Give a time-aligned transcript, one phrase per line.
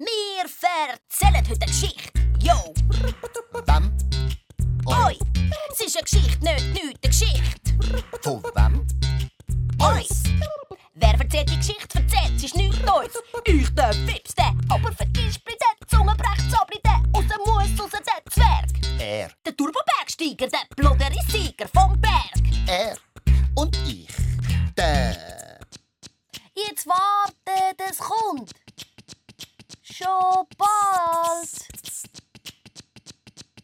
[0.00, 2.12] Wir erzählen heute eine Geschichte.
[2.40, 2.72] Yo!
[3.66, 3.92] Wem?
[4.86, 5.18] Oi!
[5.72, 8.22] Es ist eine Geschichte, nicht nichts, eine Geschichte.
[8.22, 8.86] Von wem?
[9.80, 10.22] Uns!
[10.94, 13.12] Wer erzählt die Geschichte, erzählt, es ist nichts Neues.
[13.44, 18.32] Ich, der Fips, der aber vergisst der Zungenbrecht, Sabri, der aus dem Mus, raus, der
[18.32, 19.00] Zwerg.
[19.00, 19.32] Er.
[19.44, 22.38] Der Turbobergsteiger, der blodere Sieger vom Berg.
[22.68, 22.96] Er.
[23.56, 24.06] Und ich.
[24.76, 25.58] Der.
[26.54, 28.52] Jetzt wartet, es kommt.
[29.98, 31.50] Schon bald.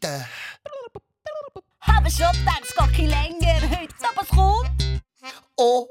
[0.02, 0.28] Der.
[1.80, 5.02] Habe schon gedacht, es geht kein länger heute, aber es kommt.
[5.56, 5.86] Oh.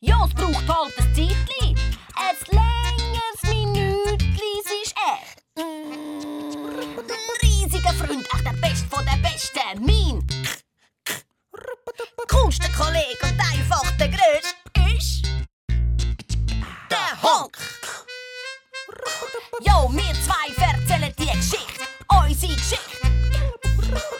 [0.00, 1.74] Ja, es braucht halt ein Zeitli.
[2.14, 5.62] Ein längeres Minütli, es ist er.
[5.62, 9.80] Mm, Ein riesiger Freund, echt der Beste von der Besten.
[9.80, 10.26] Mein
[12.28, 15.24] coolster Kollege und einfach der Größte ist...
[16.90, 17.56] Der Honk.
[19.60, 21.84] Jo, wir zwei erzählen die Geschichte.
[22.08, 22.98] Unsere Geschichte.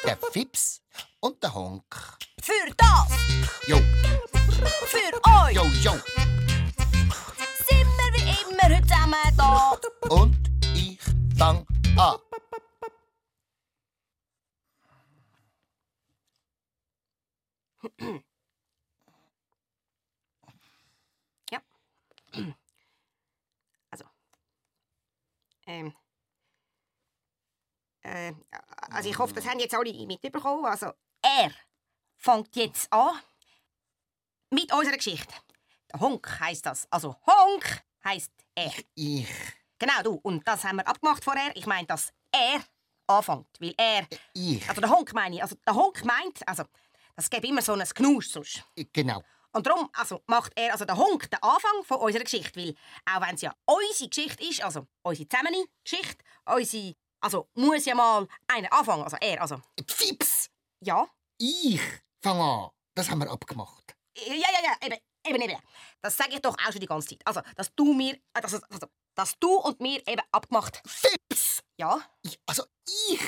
[0.05, 0.81] Der Fips
[1.20, 1.84] und der Honk.
[2.41, 3.08] Für das,
[3.66, 3.78] Jo,
[4.86, 5.14] für
[5.47, 5.92] euch, jo, jo.
[7.66, 9.78] sind wir wie immer heute zusammen da.
[10.11, 10.36] Und
[10.75, 11.00] ich
[11.38, 11.66] fang
[11.97, 12.19] an.
[23.91, 24.05] Also.
[25.67, 25.95] Ähm.
[28.03, 28.33] Äh,
[28.91, 30.65] also ich hoffe, das haben jetzt alle mitbekommen.
[30.67, 31.51] Also, Er
[32.17, 33.19] fängt jetzt an.
[34.51, 35.34] mit unserer Geschichte.
[35.93, 36.87] Der Honk heisst das.
[36.91, 38.73] Also Honk heisst er.
[38.95, 39.29] Ich.
[39.79, 40.15] Genau, du.
[40.23, 41.55] Und das haben wir abgemacht vorher.
[41.56, 42.62] Ich meine, dass er
[43.06, 43.49] anfängt.
[43.59, 44.06] Weil er.
[44.34, 44.69] Ich.
[44.69, 45.43] Also der Honk meine ich.
[45.43, 46.65] Also der Honk meint, also,
[47.17, 48.65] das gibt immer so ein Knusch sonst.
[48.93, 49.23] Genau.
[49.55, 52.60] Und darum also, macht er, also der Honk, den Anfang von unserer Geschichte.
[52.60, 52.74] Weil,
[53.06, 57.94] auch wenn es ja unsere Geschichte ist, also unsere zusammene Geschichte, unsere, also muss ja
[57.94, 59.05] mal einer anfangen.
[59.05, 60.50] Also er, also, Fips.
[60.80, 61.06] ja.
[61.38, 61.80] Ich
[62.22, 62.70] fang an.
[62.94, 63.94] Das haben wir abgemacht.
[64.16, 65.62] Ja, ja, ja, eben, eben, eben.
[66.00, 67.20] Das sage ich doch auch schon die ganze Zeit.
[67.25, 70.82] Also, dass du mir, dass, also, dass du und mir eben abgemacht.
[70.87, 71.62] Fips.
[71.76, 72.00] Ja.
[72.22, 72.64] Ich, also
[73.09, 73.20] ich.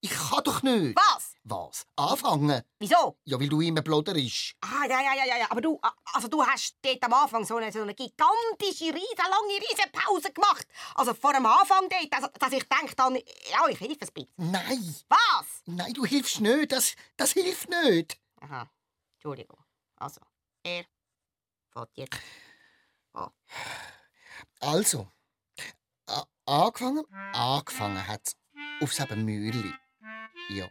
[0.00, 0.96] Ich kann doch nicht.
[0.96, 1.34] Was?
[1.44, 1.86] Was?
[1.96, 2.62] Anfangen?
[2.78, 3.18] Wieso?
[3.24, 4.54] Ja, weil du immer bloderisch.
[4.60, 5.50] Ah, ja, ja, ja, ja.
[5.50, 5.80] Aber du,
[6.12, 10.66] also du hast dort am Anfang so eine, so eine gigantische, riesenlange, riesen Pause gemacht.
[10.94, 14.28] Also vor dem Anfang dort, also, dass ich denke dann, ja, ich helfe ein bisschen.
[14.36, 14.94] Nein.
[15.08, 15.46] Was?
[15.66, 16.72] Nein, du hilfst nicht.
[16.72, 18.20] Das, das hilft nicht.
[18.40, 18.70] Aha,
[19.14, 19.58] Entschuldigung.
[19.96, 20.20] Also,
[20.62, 20.84] er
[21.72, 22.20] fährt jetzt
[23.12, 23.30] an.
[24.60, 25.08] Also.
[26.44, 27.04] Angefangen?
[27.32, 28.36] Angefangen hat's
[28.80, 29.74] auf selben Mühli.
[30.48, 30.68] Ja.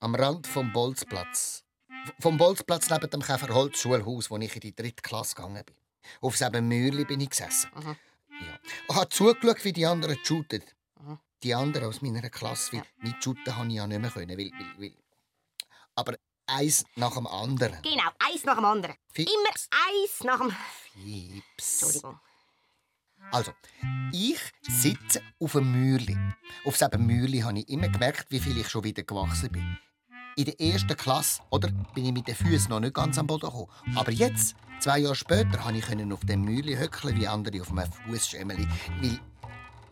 [0.00, 1.64] Am Rand vom Bolzplatz.
[2.18, 5.76] Vom Bolzplatz neben dem Käferholz-Schulhaus, wo ich in die dritte Klasse gegangen bin.
[6.20, 7.70] Auf selben Mühli bin ich gesessen.
[7.76, 7.96] Mhm.
[8.40, 8.58] Ja.
[8.88, 10.62] Und habe zugeschaut, wie die anderen shooten.
[11.00, 11.18] Mhm.
[11.42, 12.72] Die anderen aus meiner Klasse.
[12.72, 12.86] Weil Ja.
[12.98, 14.10] mit shooten konnte ich ja nicht mehr.
[14.10, 14.96] Können, weil, weil, weil.
[15.94, 17.80] Aber eins nach dem anderen.
[17.82, 18.96] Genau, eins nach dem anderen.
[19.12, 19.32] Fips.
[19.32, 19.50] Immer
[19.88, 20.50] eins nach dem...
[20.92, 21.82] Fips.
[21.82, 22.20] Entschuldigung.
[23.30, 23.52] Also,
[24.12, 26.16] ich sitze auf einem Mühli.
[26.64, 29.78] Auf diesem Mühli habe ich immer gemerkt, wie viel ich schon wieder gewachsen bin.
[30.36, 33.46] In der ersten Klasse oder, bin ich mit den Füßen noch nicht ganz am Boden
[33.46, 33.68] gekommen.
[33.94, 37.90] Aber jetzt, zwei Jahre später, konnte ich auf dem Mühli höckeln wie andere auf einem
[37.90, 38.66] Fußschemmeli.
[39.00, 39.20] Weil,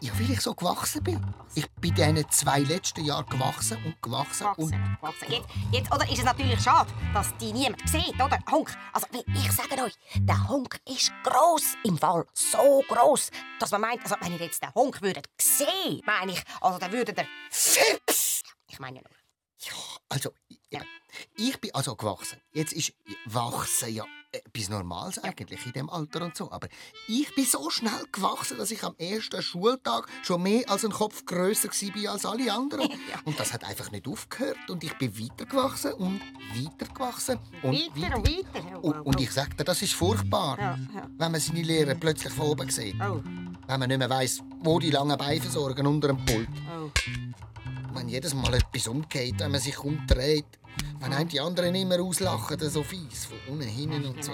[0.01, 1.35] ja, weil ich so gewachsen bin.
[1.55, 4.47] Ich bin in diesen zwei letzten Jahren gewachsen und gewachsen.
[4.57, 5.31] und Gewachsen, gewachsen.
[5.31, 8.39] Jetzt, jetzt oder, ist es natürlich schade, dass die niemand sieht, oder?
[8.51, 8.75] Honk.
[8.93, 12.25] Also, ich sage euch, der Honk ist gross im Fall.
[12.33, 16.43] So gross, dass man meint, also, wenn ihr jetzt den Honk würdet sehen, meine ich,
[16.61, 17.27] also, dann würdet ihr...
[17.51, 18.43] Fips!
[18.69, 19.20] Ich meine nur.
[19.61, 19.73] Ja,
[20.09, 20.31] also,
[20.71, 20.81] Ja.
[20.81, 20.87] eben,
[21.37, 22.39] ich bin also gewachsen.
[22.53, 22.93] Jetzt ist
[23.27, 26.53] wachsen ja etwas Normales eigentlich in dem Alter und so.
[26.53, 26.69] Aber
[27.09, 31.25] ich bin so schnell gewachsen, dass ich am ersten Schultag schon mehr als ein Kopf
[31.25, 32.89] grösser war als alle anderen.
[33.11, 33.19] Ja.
[33.25, 34.71] Und das hat einfach nicht aufgehört.
[34.71, 36.21] Und ich bin weitergewachsen und
[36.55, 38.79] weitergewachsen und Weiter und weiter.
[38.83, 41.11] Oh, Und, und ich sag dir, das ist furchtbar, Ja, ja.
[41.19, 42.95] wenn man seine Lehrer plötzlich von oben sieht.
[43.01, 43.21] Oh,
[43.67, 46.49] Wenn man nicht mehr weiss, wo die langen Beine versorgen unter dem Pult.
[46.73, 46.91] oh.
[47.95, 50.47] Wenn jedes Mal etwas umgeht, wenn man sich umdreht.
[51.01, 54.33] Wenn einem die anderen immer auslachen, so fies, von unten hinten und so.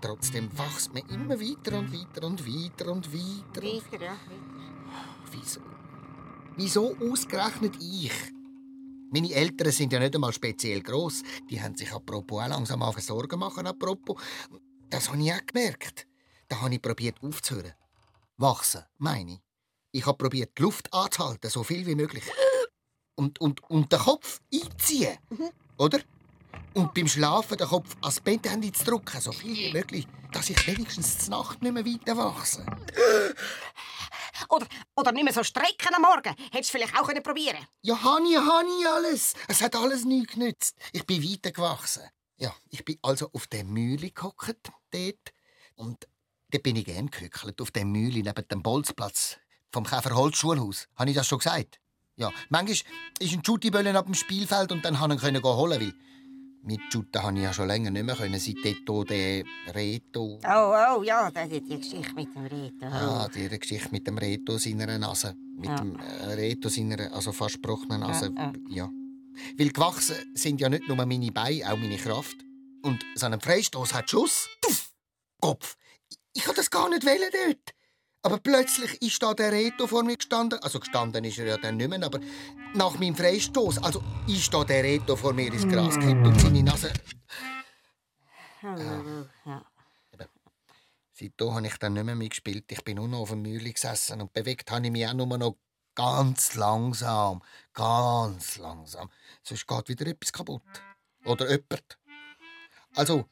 [0.00, 3.62] Trotzdem wächst man immer weiter und weiter und weiter und weiter.
[3.62, 4.16] Weiter, ja.
[5.30, 5.60] wieso?
[6.56, 8.12] Wieso ausgerechnet ich?
[9.12, 11.22] Meine Eltern sind ja nicht einmal speziell gross.
[11.50, 13.66] Die haben sich apropos auch langsam angefangen Sorgen machen.
[13.66, 14.20] Apropos.
[14.88, 16.06] Das habe ich auch gemerkt.
[16.48, 17.74] Da habe ich probiert aufzuhören.
[18.36, 19.40] Wachsen, meine ich.
[19.92, 22.24] Ich habe probiert, die Luft anzuhalten, so viel wie möglich.
[23.14, 25.18] Und, und, und den Kopf einziehen.
[25.78, 26.00] Oder?
[26.74, 30.66] Und beim Schlafen den Kopf ans Bett zu drücken, so viel wie möglich, dass ich
[30.66, 32.64] wenigstens die Nacht nicht mehr weiter wachse.
[34.48, 34.66] Oder,
[34.96, 36.34] oder nicht mehr so strecken am Morgen.
[36.50, 39.34] Hättest du vielleicht auch können probieren Ja, Hani, Hani, alles.
[39.48, 40.76] Es hat alles nichts genützt.
[40.92, 42.04] Ich bin weitergewachsen.
[42.38, 45.34] Ja, ich bin also auf der Mühle gehockt dort.
[45.74, 46.08] Und
[46.50, 49.36] dort bin ich gern gehückelt, auf der Mühle neben dem Bolzplatz
[49.72, 50.88] vom Käferholz-Schulhaus.
[50.96, 51.79] Habe ich das schon gesagt?
[52.20, 52.76] Ja, manchmal
[53.18, 55.94] ist ein Schuttiböllen ab dem Spielfeld und dann konnte ich ihn holen, weil
[56.62, 58.56] mit Schutten konnte ich ja schon länger nicht mehr, können, seit
[59.08, 59.44] der
[59.74, 60.38] Reto...
[60.46, 62.84] Oh, oh, ja, die, die Geschichte mit dem Reto.
[62.84, 65.34] Ja, die Geschichte mit dem Reto seiner Nase.
[65.56, 65.76] Mit Ja.
[65.76, 68.30] dem äh, Reto seiner, also fast gebrochenen Nase.
[68.36, 68.90] Ja, Ja,
[69.58, 72.36] Weil gewachsen sind ja nicht nur meine Beine, auch meine Kraft.
[72.82, 74.46] Und so ein Freistoß hat Schuss.
[74.60, 74.92] Tuff,
[75.40, 75.76] Kopf.
[76.34, 77.74] Ich wollte das gar nicht wollen dort.
[78.22, 80.58] Aber plötzlich ist da der Reto vor mir gestanden.
[80.62, 82.20] Also gestanden ist er ja dann nicht mehr, aber
[82.74, 83.82] nach meinem Freistoß.
[83.82, 86.92] Also ist da der Reto vor mir ins Gras gekippt und seine Nase.
[88.62, 89.64] Ja.
[91.12, 92.70] Seitdem habe ich dann nicht mehr mitgespielt.
[92.70, 95.38] Ich bin nur noch auf der Mühle gesessen und bewegt habe ich mich auch nur
[95.38, 95.56] noch
[95.94, 97.42] ganz langsam.
[97.72, 99.10] Ganz langsam.
[99.42, 100.62] Sonst geht wieder etwas kaputt.
[101.24, 101.98] Oder jemand.
[102.94, 103.28] Also,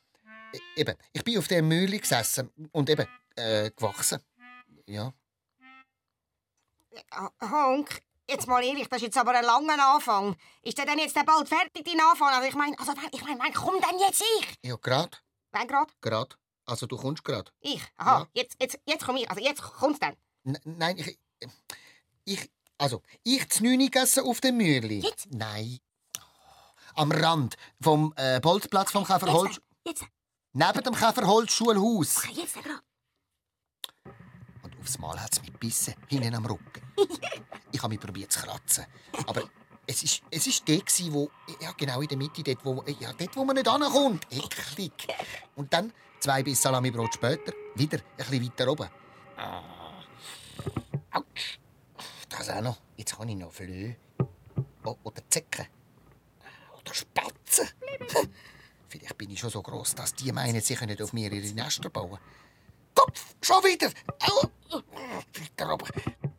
[0.52, 3.06] e- eben, ich bin auf der Mühle gesessen und eben
[3.36, 4.20] äh, gewachsen.
[4.88, 5.12] Ja.
[7.42, 10.36] Honk, jetzt mal ehrlich, das ist jetzt aber ein langer Anfang.
[10.62, 12.28] Ist der denn jetzt bald fertig, dein Anfang?
[12.28, 14.54] Also ich meine, also, ich meine, mein, komm dann jetzt ich.
[14.62, 15.22] Ja, grad.
[15.52, 15.92] Wen grad?
[16.00, 16.38] Grad.
[16.66, 17.52] Also, du kommst grad.
[17.60, 17.82] Ich.
[17.96, 18.28] Aha, Ja.
[18.34, 19.28] jetzt, jetzt, jetzt komm ich.
[19.30, 20.16] Also jetzt kommt's dann.
[20.44, 21.18] N nein, ich.
[22.24, 22.50] Ich.
[22.78, 24.94] Also, ich zu neun gegessen auf der Mühle.
[24.94, 25.28] Jetzt?
[25.30, 25.78] Nein.
[26.94, 29.60] Am Rand vom äh, Bolzplatz vom Käferholz.
[29.86, 30.04] Jetzt,
[30.52, 32.24] Neben dem Käferholz-Schulhaus.
[32.26, 32.82] jetzt, jetzt grad.
[34.88, 36.82] Aufs Mal hat es mich gebissen, hinten am Rücken.
[37.72, 38.86] ich habe mich probiert zu kratzen.
[39.26, 39.42] Aber
[39.86, 41.30] es ist, es ist der, gewesen, wo,
[41.60, 44.26] ja, genau in der Mitte, dort, wo, ja, dort, wo man nicht ankommt.
[44.30, 44.92] Eklig.
[45.56, 48.88] Und dann, zwei Biss Salamibrot später, wieder ein bisschen weiter oben.
[49.36, 49.62] Ah.
[51.10, 51.58] Autsch.
[52.30, 52.78] Das auch noch.
[52.96, 53.94] Jetzt kann ich noch Flöhe.
[54.84, 55.66] O oder Zecken.
[56.80, 57.68] Oder Spatzen.
[58.88, 61.90] Vielleicht bin ich schon so groß, dass die meinen, sie können auf mir ihre Nester
[61.90, 62.18] bauen.
[62.98, 63.90] Kopf, schon wieder.
[64.20, 64.48] Au.
[65.70, 65.88] Oben.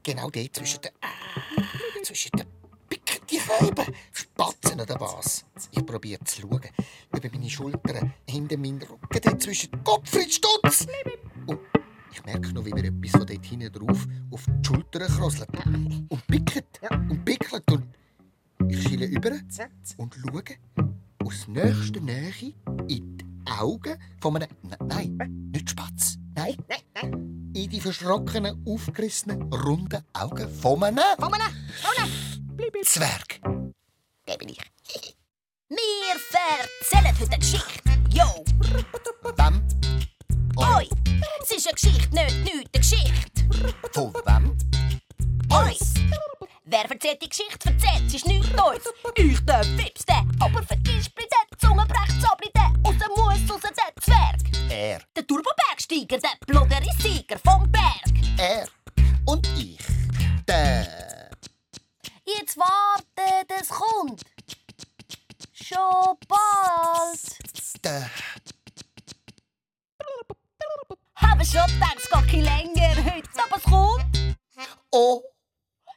[0.03, 0.91] Genau dort zwischen den...
[1.01, 2.47] Ah, zwischen den
[2.89, 3.95] Picken, die Scheiben.
[4.11, 5.45] Spatzen an der Bas.
[5.71, 6.61] Ich probiere zu schauen.
[7.15, 10.87] Über meine Schultern, hinter meinen Rücken, dort zwischen Gottfried Stutz.
[11.47, 11.59] Und
[12.11, 15.49] ich merke noch, wie mir etwas von dort hinten drauf auf die Schultern krosselt.
[16.09, 16.79] Und pickelt.
[16.91, 17.71] Und pickelt.
[17.71, 17.95] Und
[18.67, 19.31] ich schiele über
[19.97, 20.43] und schaue
[21.25, 22.53] aus nächster Nähe
[22.87, 24.49] in die Augen von einem...
[24.87, 26.18] Nein, nicht Spatz.
[26.35, 27.51] Nein, Nein, nein.
[27.55, 31.39] in die verschrockenen, aufgerissenen, runden Augen von einem Komm mal,
[31.81, 32.83] komm mal.
[32.83, 33.39] Zwerg.
[34.27, 34.59] Der bin ich.
[35.69, 37.89] Wir erzählen heute eine Geschichte.
[38.11, 38.43] Yo,
[39.37, 39.61] Wem?
[40.57, 40.87] oi,
[41.43, 43.89] es ist eine Geschichte, nicht nichts, eine Geschichte.
[43.93, 44.57] Von wem?
[45.51, 45.93] Uns.
[46.65, 48.83] Wer erzählt die Geschichte, erzählt, es ist nichts Neues.
[49.15, 54.01] Ich, der Fips, der aber vergisst der Zungenbrecht, Sabri, der aus dem Muss raus, der
[54.01, 54.71] Zwerg.
[54.71, 55.08] Er.
[55.89, 58.03] Der Turbobergsteiger, der blogere Sieger vom Berg.
[58.37, 58.67] Er.
[59.25, 59.79] Und ich.
[60.47, 61.29] Der.
[62.25, 64.21] Jetzt wartet, es kommt.
[65.51, 67.83] Schon bald.
[67.83, 68.09] Der.
[71.15, 74.37] Habe schon gedacht, es geht kein länger heute, aber es kommt.
[74.91, 75.23] Oh.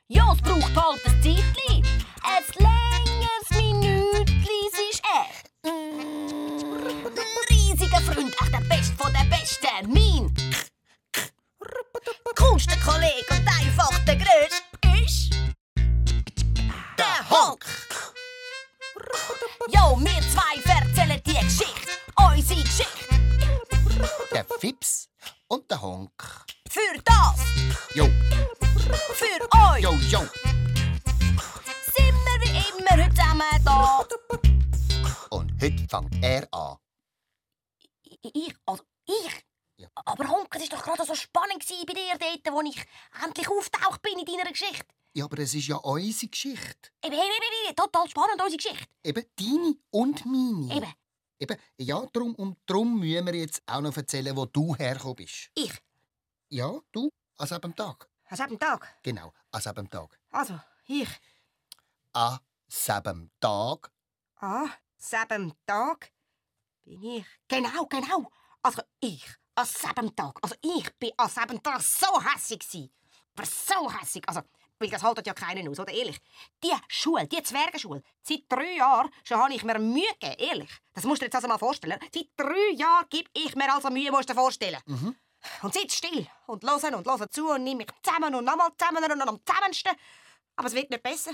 [0.09, 1.83] Ja, es braucht halt ein Zeitli.
[2.23, 5.52] Ein längeres Minütli, es ist er.
[7.49, 10.35] Riesiger Freund, echt der Beste von der Besten, mein.
[12.35, 14.63] Coolster Kollege und einfach der Größte
[15.05, 15.31] ist...
[16.99, 17.65] Der Honk.
[19.69, 23.15] Jo, wir zwei erzählen die Geschichte, unsere Geschichte.
[24.33, 25.09] Der Fips
[25.47, 26.11] und der Honk.
[26.69, 27.41] Für das,
[27.95, 28.09] Jo,
[29.15, 29.41] für
[29.71, 30.21] euch, jo, jo.
[31.95, 34.05] sind wir wie immer heute zusammen da.
[35.63, 36.77] Heute fängt er an.
[38.03, 39.45] Ich, also ich?
[39.77, 39.89] Ja.
[39.95, 42.85] Aber Honk, es war doch gerade so spannend bei dir dort, wo ich
[43.25, 44.85] endlich auftaucht bin in deiner Geschichte.
[45.15, 46.91] Ja, aber es ist ja unsere Geschichte.
[47.05, 47.23] Eben, eben,
[47.69, 48.89] eben, total spannend, unsere Geschichte.
[49.05, 50.75] Eben deine und meine.
[50.75, 50.95] Eben,
[51.39, 55.49] Eben, ja, drum und drum müssen wir jetzt auch noch erzählen, wo du hergekommen bist.
[55.55, 55.73] ich.
[56.49, 58.09] Ja, du, an dem Tag.
[58.29, 58.99] Was hat Tag?
[59.05, 60.19] Genau, an dem Tag.
[60.33, 61.09] Also, ich.
[62.15, 62.41] An
[63.05, 63.93] dem Tag.
[64.41, 64.69] Ah,
[65.03, 66.13] sieben Tag
[66.85, 67.27] bin ich.
[67.49, 68.31] Genau, genau.
[68.63, 70.39] Also ich, an sieben Tag.
[70.43, 72.91] Also ich bin an sieben Tag so hässig gsi.
[73.35, 74.23] Aber so hässig.
[74.29, 74.43] Also,
[74.79, 75.93] weil das haltet ja keinen aus, oder?
[75.93, 76.19] Ehrlich.
[76.63, 80.71] Die Schule, die Zwergenschule, seit drei Jahren schon habe ich mir Mühe gegeben, ehrlich.
[80.93, 81.99] Das musst du dir jetzt also mal vorstellen.
[82.13, 84.81] Seit drei Jahren gebe ich mir also Mühe, musst du dir vorstellen.
[85.63, 89.11] Und sitz still und hören und hören zu und nimm mich zusammen und nochmal zusammen
[89.11, 89.93] und noch am zusammensten.
[90.57, 91.33] Aber es wird nicht besser.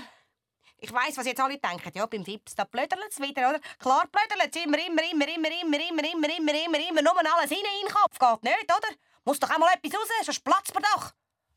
[0.81, 1.91] Ich weiss, was jetzt alle denken.
[1.93, 3.59] Ja, beim Fips, da blödelt es wieder, oder?
[3.79, 7.49] Klar blödelt es immer, immer, immer, immer, immer, immer, immer, immer, immer, immer, nur alles
[7.49, 8.17] hinein in den Kopf.
[8.17, 8.89] Geht nicht, oder?
[9.25, 11.11] Muss doch auch mal etwas raus, sonst platzt man doch.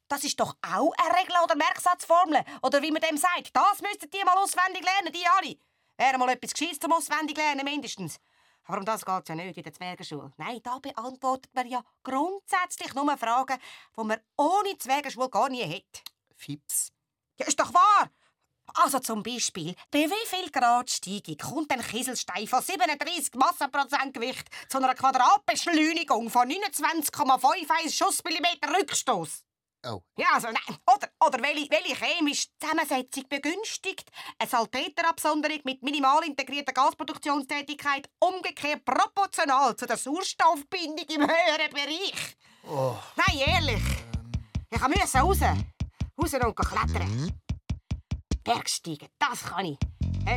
[0.08, 2.44] Das ist doch auch eine Regel oder Merksatzformel.
[2.62, 3.54] Oder wie man dem sagt.
[3.54, 5.56] Das müssten die mal auswendig lernen, die alle.
[5.96, 8.18] Wäre mal etwas Gescheites zum auswendig lernen, mindestens.
[8.64, 10.32] Aber um das geht es ja nicht in der Zwergenschule.
[10.36, 13.58] Nein, da beantwortet man ja grundsätzlich nur Fragen,
[13.96, 16.02] die man ohne Zwergenschule gar nie hat.
[16.36, 16.92] Fips.
[17.38, 18.10] Ja, ist doch wahr!
[18.74, 24.48] Also zum Beispiel, bei wie viel Grad Steigung kommt ein Kieselstein von 37 Massenprozent Gewicht
[24.68, 29.44] zu einer Quadratbeschleunigung von 29,51 Schussmillimeter Rückstoß?
[29.84, 30.00] Oh.
[30.16, 30.78] Ja, also nein.
[30.86, 39.74] Oder, oder welche, welche chemische Zusammensetzung begünstigt eine Salpeterabsonderung mit minimal integrierter Gasproduktionstätigkeit umgekehrt proportional
[39.76, 42.36] zu der Sauerstoffbindung im höheren Bereich?
[42.68, 42.94] Oh.
[43.16, 43.82] Nein, ehrlich.
[44.70, 45.38] Ich musste raus.
[46.16, 47.41] Raus und klettern.
[47.41, 47.41] Bergsteigen,
[48.42, 49.08] wegsteken.
[49.16, 49.84] Dat gaat niet.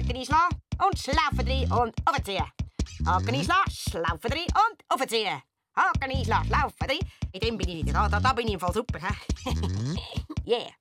[0.08, 0.48] Kniesla
[0.78, 2.54] und schlafen drie und overzeer.
[3.26, 5.42] Kniesla, schlafen drie und overzeer.
[6.00, 7.02] Kniesla, schlafen drie.
[7.32, 9.14] Ik denk ben da, da dat ben ik Voll super, hè?
[10.46, 10.72] yeah.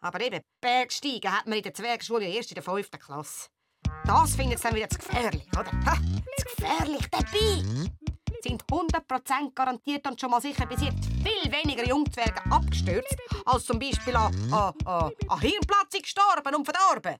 [0.00, 2.90] Aber eben, Bergsteigen hat man in der Zwergschule erst in der 5.
[2.90, 3.48] Klasse.
[4.04, 5.70] Das findet sie dann wieder zu gefährlich, oder?
[5.86, 5.94] Ha,
[6.36, 7.90] zu gefährlich dabei!
[8.42, 13.78] Sind 100% garantiert und schon mal sicher bis jetzt viel weniger Jungzwerge abgestürzt, als zum
[13.78, 17.16] Beispiel an, an, an, an Hirnplatzung gestorben und verdorben.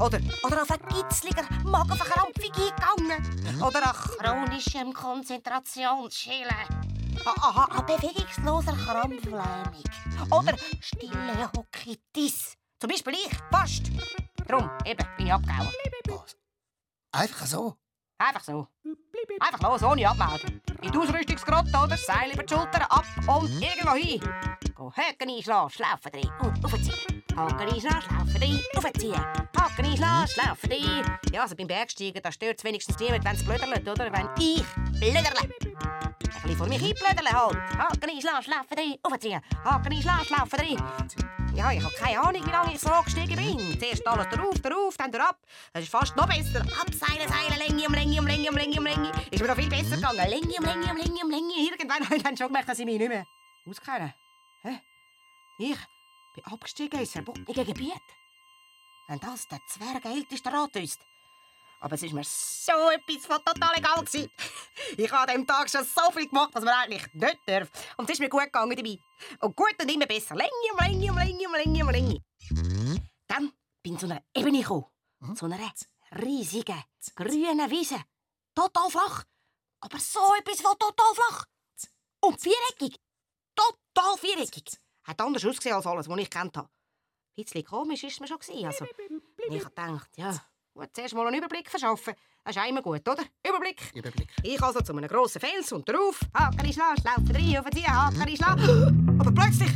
[0.00, 3.62] Oder, oder an vergitzliger Magenverkrampfung eingegangen.
[3.62, 6.48] Oder an chronischem Konzentrationsschillen.
[7.26, 9.84] An, an bewegungsloser Krampflähmung.
[10.30, 12.56] Oder stille Hokitis.
[12.80, 13.90] Zum Beispiel ich, fast.
[14.48, 15.68] Drum, eben, bin ich abgehauen.
[16.06, 16.36] Was?
[17.12, 17.76] Einfach so?
[18.22, 18.68] Einfach so.
[19.40, 20.62] Einfach los, ohne abmelden.
[20.80, 21.96] In die Ausrüstungsgrotte, oder?
[21.96, 24.20] Seil über die Schulter, ab und irgendwo hin.
[24.78, 27.22] Haken einschlagen, schlafen drin und aufziehen.
[27.36, 29.24] Haken einschlagen, schlafen drin, aufziehen.
[29.58, 31.18] Haken einschlagen, schlafen drin.
[31.32, 34.12] Ja, also beim Bergsteigen, da stört es wenigstens niemand, wenn es blöderlet, oder?
[34.12, 34.64] Wenn ich
[35.00, 35.40] blöderle.
[35.40, 37.58] Ein bisschen vor mich einblöderle halt.
[37.78, 39.40] Haken einschlagen, schlafen drin, aufziehen.
[39.64, 41.41] Haken einschlagen, schlafen drin.
[41.54, 43.78] Ja, ich habe keine Ahnung, wie lange ich so gestiegen bin.
[43.78, 45.36] Zuerst alles drauf, drauf, dann drauf.
[45.72, 46.60] Das ist fast noch besser.
[46.80, 49.12] Abseilen, seilen, Länge um Länge um Länge um Länge um Länge.
[49.30, 50.30] Ist mir noch viel besser gegangen.
[50.30, 51.52] Länge um Länge um Länge um Länge.
[51.58, 53.26] Irgendwann habe ich dann schon gemerkt, dass ich mich nicht mehr
[53.68, 54.14] auskennen.
[54.62, 54.80] Hä?
[55.58, 55.78] Ich
[56.34, 57.92] bin abgestiegen ins verbotene Gebiet.
[59.08, 61.00] Wenn das der Zwergälteste Rat ist.
[61.82, 64.30] Aber es ist mir so etwas von total egal gewesen.
[64.96, 67.68] Ich habe an diesem Tag schon so viel gemacht, was man eigentlich nicht darf.
[67.96, 68.98] Und es ist mir gut gegangen dabei.
[69.40, 70.36] Und gut und immer besser.
[70.36, 72.22] Länge um Länge um Länge um Länge um Länge.
[73.26, 74.84] Dann bin ich zu einer Ebene gekommen.
[75.34, 75.58] Zu einer
[76.22, 76.84] riesigen,
[77.16, 78.00] grünen Wiese.
[78.54, 79.24] Total flach.
[79.80, 81.46] Aber so etwas von total flach.
[82.20, 83.00] Und viereckig.
[83.56, 84.78] Total viereckig.
[85.02, 86.68] Hat anders ausgesehen als alles, was ich kennt habe.
[87.36, 88.66] Ein bisschen komisch war es mir schon.
[88.66, 88.86] Also,
[89.50, 92.14] ich habe gedacht, ja, gut, zuerst mal einen Überblick verschaffen.
[92.44, 93.22] Das ist immer gut, oder?
[93.46, 93.80] Überblick.
[93.94, 94.28] Überblick.
[94.42, 96.20] Ich also zu einem grossen Fels und drauf.
[96.34, 99.18] Haken ich schlagen, laufen rein, auf die Haken ich schlagen.
[99.20, 99.70] Aber plötzlich,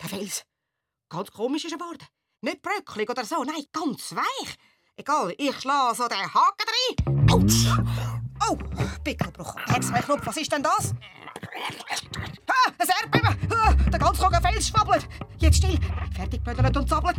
[0.00, 0.44] der Fels,
[1.08, 2.06] ganz komisch ist er geworden.
[2.40, 4.56] Nicht bröcklig oder so, nein, ganz weich.
[4.96, 7.30] Egal, ich schlage so den Haken rein.
[7.30, 7.66] Autsch!
[8.48, 8.56] Oh,
[9.04, 9.54] Pickelbruch.
[9.66, 10.94] Herzweichknopf, was ist denn das?
[12.48, 13.50] Ah, ein Erdbeben!
[13.52, 15.06] Ah, der ganz hohe Fels schwabbelt.
[15.38, 15.78] Jetzt still.
[16.14, 17.16] Fertig bödelt und zappelt.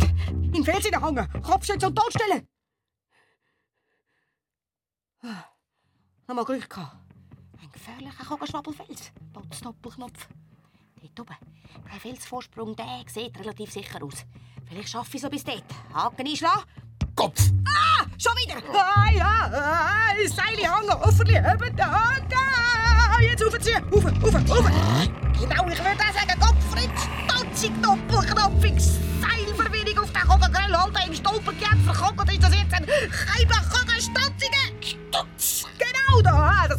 [0.53, 1.27] In Fels hineinhängen.
[1.43, 2.47] Kopfschütze und totstellen.
[5.23, 5.45] Ah,
[6.27, 6.95] Nochmal Glück gehabt.
[7.61, 9.11] Ein gefährlicher Kugelschwabbelfels.
[9.33, 10.27] Dots Doppelknopf.
[11.01, 11.37] Dort oben.
[11.91, 14.25] Der Felsvorsprung, der sieht relativ sicher aus.
[14.67, 15.63] Vielleicht schaffe ich so bis dort.
[15.93, 16.63] Haken einschlagen.
[17.15, 17.39] Kopf!
[17.65, 18.61] Ah, schon wieder!
[18.73, 24.71] Ah, ja, ah, Seile hängen, Offerli, heben, ah, da, jetzt aufziehen, auf, auf, auf.
[25.39, 26.91] Genau, ich würde sagen, Gottfried,
[27.25, 28.79] Stotzig, Doppelknopfig,
[29.21, 33.46] Seilverwirrung auf den Kogelgrill, Alter, im Stolpergeld verkogelt ist das jetzt ein Keimler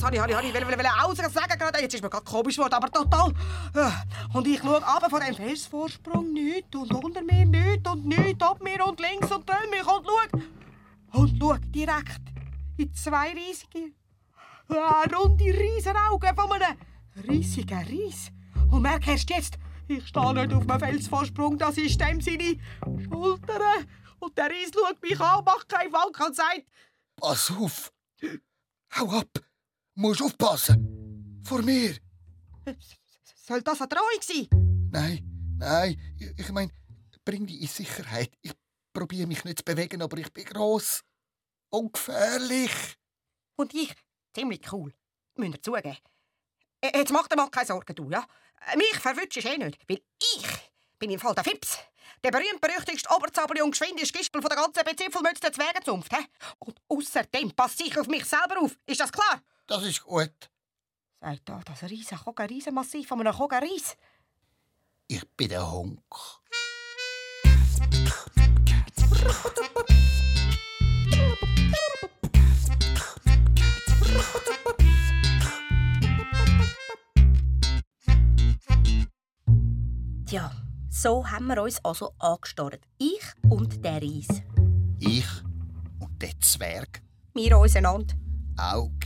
[0.08, 2.90] ah, das habe ich, will, will, sagen gerade, jetzt ist mir gerade komisch geworden, aber
[2.90, 3.32] total.
[3.74, 8.42] Ah, Und ich schaue runter von dem Felsvorsprung, nichts und unter mir nichts und nichts,
[8.42, 11.20] ab mir und links und drin mich und schau.
[11.20, 12.20] Und schau direkt
[12.76, 13.92] in zwei riesige,
[14.68, 16.76] ah, runde Riesenaugen von einem
[17.28, 18.30] riesigen Ries.
[18.70, 22.58] Und merke erst jetzt, ich stehe nicht auf einem Felsvorsprung, das ist dem seine
[23.02, 23.86] Schultern.
[24.20, 26.64] Und der Ries schaut mich an, macht keinen Wank und sagt,
[27.16, 27.92] Pass auf!
[28.94, 29.47] Hau ab!
[30.00, 31.42] Musst aufpassen!
[31.44, 31.96] Vor mir!
[33.34, 34.48] soll das eine Drohung sein?
[34.92, 36.70] Nein, nein, ich, ich meine,
[37.24, 38.30] bring dich in Sicherheit.
[38.40, 38.52] Ich
[38.92, 41.02] probiere mich nicht zu bewegen, aber ich bin gross
[41.70, 42.70] und gefährlich.
[43.56, 43.92] Und ich,
[44.32, 44.94] ziemlich cool,
[45.34, 45.96] müsst ihr zugeben.
[46.80, 48.24] Äh, Jetzt macht dir mal keine Sorgen, du, ja?
[48.72, 50.00] Äh, Mich verwünscht eh nicht, weil
[50.36, 50.46] ich
[51.00, 51.76] bin im Fall der Fips.
[52.22, 56.12] Der berühmt-berüchtigste Oberzabeli und geschwindeste Gispel von der ganzen Bezipfelmütze der Zwergenzunft.
[56.12, 56.24] hä?
[56.60, 58.78] Und außerdem passe ich auf mich selber auf.
[58.86, 59.42] Ist das klar?
[59.68, 60.50] Das ist gut.
[61.20, 63.98] Sagt da das riesen Kogen-Riesenmassiv von einem Kogen-Ries.
[65.08, 66.00] Ich bin der Honk.
[80.24, 80.50] Tja,
[80.88, 82.80] so haben wir uns also angestarrt.
[82.96, 83.20] Ich
[83.50, 84.28] und der Ries.
[84.98, 85.28] Ich
[86.00, 87.02] und der Zwerg.
[87.34, 88.14] Wir auseinander.
[88.56, 88.97] Aug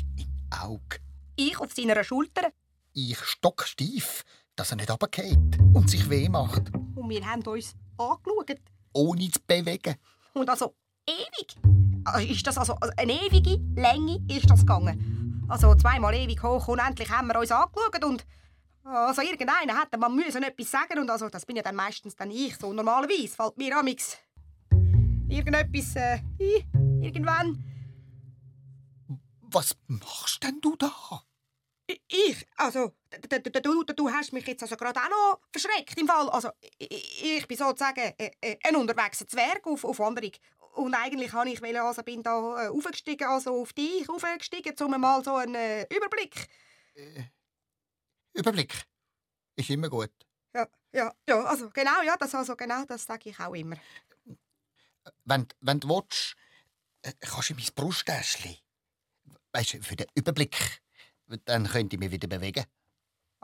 [0.52, 1.00] in Aug.
[1.36, 2.52] Ich auf seiner Schulter
[2.92, 4.24] Ich stocksteif,
[4.56, 6.70] dass er nicht runterfällt und sich weh macht.
[6.74, 8.60] und wir haben uns angeschaut.
[8.92, 9.96] Ohne zu bewegen.
[10.34, 10.74] Und also
[11.06, 11.56] ewig.
[12.04, 15.44] Also Ist das also also eine ewige Länge ist das gegangen.
[15.48, 18.26] Also zweimal ewig hoch und endlich haben wir uns angeschaut und
[18.84, 22.30] also irgendeiner hätte man müssen etwas sagen und also das bin ja dann meistens dann
[22.30, 24.18] ich so normalerweise fällt mir amix
[25.28, 27.62] irgendetwas äh, ein, irgendwann
[29.52, 31.24] Was machst denn du da?
[32.08, 35.98] Ich also d- d- d- du, du hast mich jetzt also gerade auch noch verschreckt
[35.98, 36.48] im Fall also
[36.80, 40.32] i- i- ich bin sozusagen äh, äh, ein unterwegs Zwerg auf, auf Wanderung
[40.74, 45.00] und eigentlich habe ich wollen, also bin da äh, aufgestiegen also auf dich aufgestiegen um
[45.00, 46.48] mal so einen äh, Überblick
[48.32, 48.72] Überblick.
[49.56, 50.12] Ist immer gut.
[50.54, 53.76] ja ja ja also genau ja das also genau das sage ich auch immer
[55.24, 56.36] Wenn, wenn du willst,
[57.20, 58.56] kannst du in mein Brusttäschchen.
[59.52, 60.82] Weißt du, für den Überblick.
[61.44, 62.64] Dann könnte ich mich wieder bewegen.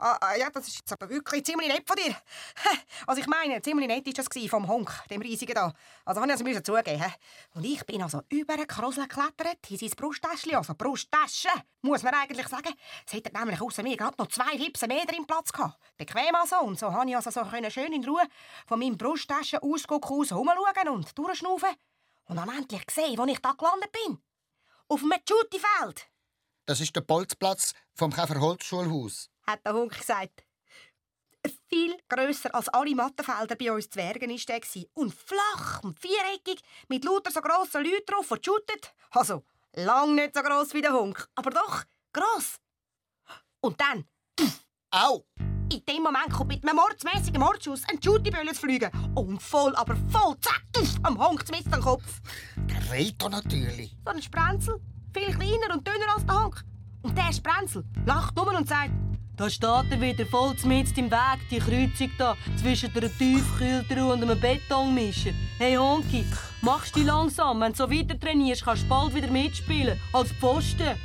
[0.01, 2.15] Ah, ah, ja, das ist jetzt aber wirklich ziemlich nett von dir.
[3.05, 5.73] Also ich meine, ziemlich nett war das vom Honk, dem riesigen da.
[6.05, 7.03] Also habe ich müssen zugeben.
[7.53, 11.49] Und ich bin also über einen Krosel geklettert, in sein Brusttäschchen, also Brusttasche,
[11.81, 12.73] muss man eigentlich sagen.
[13.05, 15.77] Es hätte nämlich außer mir gerade noch zwei Hipsen mehr drin Platz gehabt.
[15.97, 16.59] Bequem also.
[16.61, 18.23] Und so konnte ich also so können schön in Ruhe
[18.67, 21.69] von meinem Brusttaschen-Ausguck aus herumschauen und durchschnaufen.
[22.25, 24.19] Und dann endlich gesehen, wo ich da gelandet bin.
[24.89, 26.07] Auf einem Shooty-Feld.
[26.65, 29.29] Das ist der Bolzplatz vom Käferholzschulhaus.
[29.45, 30.43] hat der Hunk gesagt.
[31.67, 34.85] Viel grösser als alle Mattenfelder bei uns Zwergen war der.
[34.95, 38.93] Und flach und viereckig, mit lauter so grossen Leuten drauf, die shootet.
[39.11, 42.55] Also, lang nicht so gross wie der Hunk, aber doch gross.
[43.61, 44.07] Und dann,
[44.91, 45.23] Au!
[45.71, 48.89] In dem Moment kommt mit einem mordsmässigen Mordschuss ein Shootybölle zu fliegen.
[49.15, 52.21] Und voll, aber voll, zack, tuff, am Honk mit den Kopf.
[52.57, 53.95] Der Reto natürlich.
[54.05, 54.79] So ein Sprenzel,
[55.13, 56.63] viel kleiner und dünner als der Honk.
[57.01, 58.91] Und der Sprenzel lacht nur und sagt,
[59.37, 64.23] Da steht er wieder voll mitten im Weg, die Kreuzung da zwischen einer Tiefkühltruhe und
[64.23, 65.31] einem Betonmischer.
[65.57, 66.25] Hey Honki,
[66.61, 67.61] machst dich langsam.
[67.61, 69.97] Wenn du so weiter trainierst, kannst du bald wieder mitspielen.
[70.11, 70.97] Als Pfosten.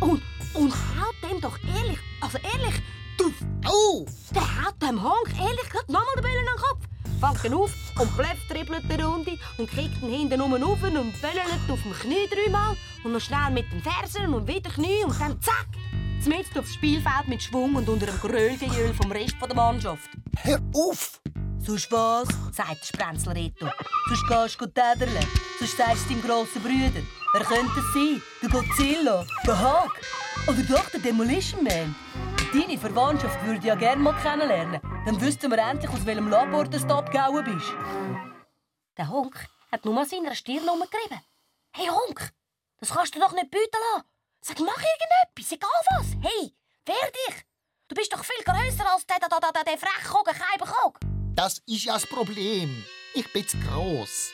[0.00, 0.22] und,
[0.54, 2.80] und haut dem doch ehrlich, also ehrlich,
[3.16, 4.06] tuff, Au!
[4.34, 6.82] Der haut dem Honk ehrlich gerade nochmal den Böllen an den Kopf.
[7.20, 11.20] Fängt ihn auf und bleibt dribbelt eine Runde und kickt ihn hinten um auf und
[11.20, 15.18] böllert auf dem Knie dreimal und noch schnell mit den Fersen und wieder Knie und
[15.20, 15.66] dann zack!
[16.22, 20.10] Zumindest aufs Spielfeld mit Schwung und unter dem Grölgejöl vom Rest der Mannschaft.
[20.42, 21.20] Hör auf!
[21.58, 23.66] So Spass, Sagt der Sprenzel Reto.
[24.08, 25.20] sonst gehst du täderle.
[25.58, 27.02] Sonst sagst du deinem grossen Bruder.
[27.32, 28.22] Wer könnte es sein?
[28.42, 29.26] Der Godzilla?
[29.46, 29.90] Der Hag?
[30.46, 31.94] Oder doch der Demolition Man?
[32.56, 34.80] Deine Verwandtschaft würde ich ja gerne mal kennenlernen.
[35.04, 37.70] Dann wüssten wir endlich, aus welchem Labor du abgehauen bist.
[38.96, 41.20] Der Honk hat nur an seiner Stirn rumgerieben.
[41.72, 42.32] Hey Honk,
[42.78, 44.06] das kannst du doch nicht bieten lassen.
[44.40, 46.06] Sag, mach irgendetwas, egal was.
[46.22, 46.54] Hey,
[46.86, 47.44] wehr dich.
[47.88, 50.98] Du bist doch viel grösser als der, der, der, der, der Keibenkog.
[51.34, 52.86] Das ist ja das Problem.
[53.12, 54.32] Ich bin zu gross.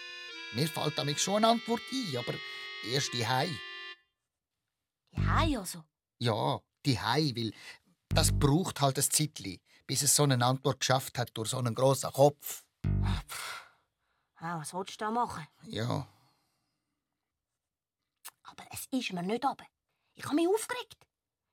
[0.52, 2.34] Mir fällt damit schon eine Antwort ein, aber
[2.92, 3.48] erst die Hai.
[5.10, 5.82] Ja, also.
[6.20, 7.52] Ja, die Hai, weil
[8.14, 11.74] das braucht halt ein Zeitli, bis es so eine Antwort geschafft hat durch so einen
[11.74, 12.64] grossen Kopf.
[14.36, 15.46] Ah, was willst du da machen?
[15.62, 16.06] Ja,
[18.44, 19.64] Aber es ist mir nicht runter.
[20.14, 21.06] Ich habe mich aufgeregt.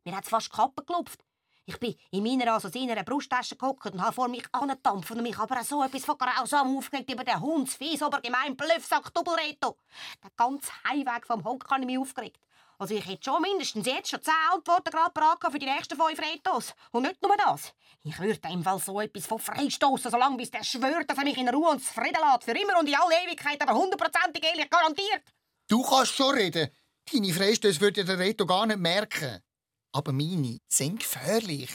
[0.04, 1.24] Mir hat fast die Kappe gelupft.
[1.66, 5.38] Ich bin in meiner, also seiner Brusttasche gehockt und habe vor mich angetampft und mich
[5.38, 9.78] aber so etwas von grausam aufgeregt über den Hundsfies, aber gemein Blöffsack Doppelreto.
[10.24, 12.40] Den ganzen Heimweg vom Honk habe ich mich aufgeregt.
[12.80, 16.74] Also ich hätte schon mindestens jetzt schon zehn Antworten gerade für die nächsten fünf Retos.
[16.92, 17.74] Und nicht nur das.
[18.04, 21.38] Ich würde im Fall so etwas von freistoßen, solange bis der schwört, dass er mich
[21.38, 22.46] in Ruhe und zufrieden lässt.
[22.46, 25.24] Für immer und in alle Ewigkeit, aber hundertprozentig ehrlich garantiert.
[25.68, 26.70] du kannst schon reden.
[27.12, 29.44] Deine Freistöße würde der Reto gar nicht merken.
[29.92, 31.72] Aber meine sind gefährlich.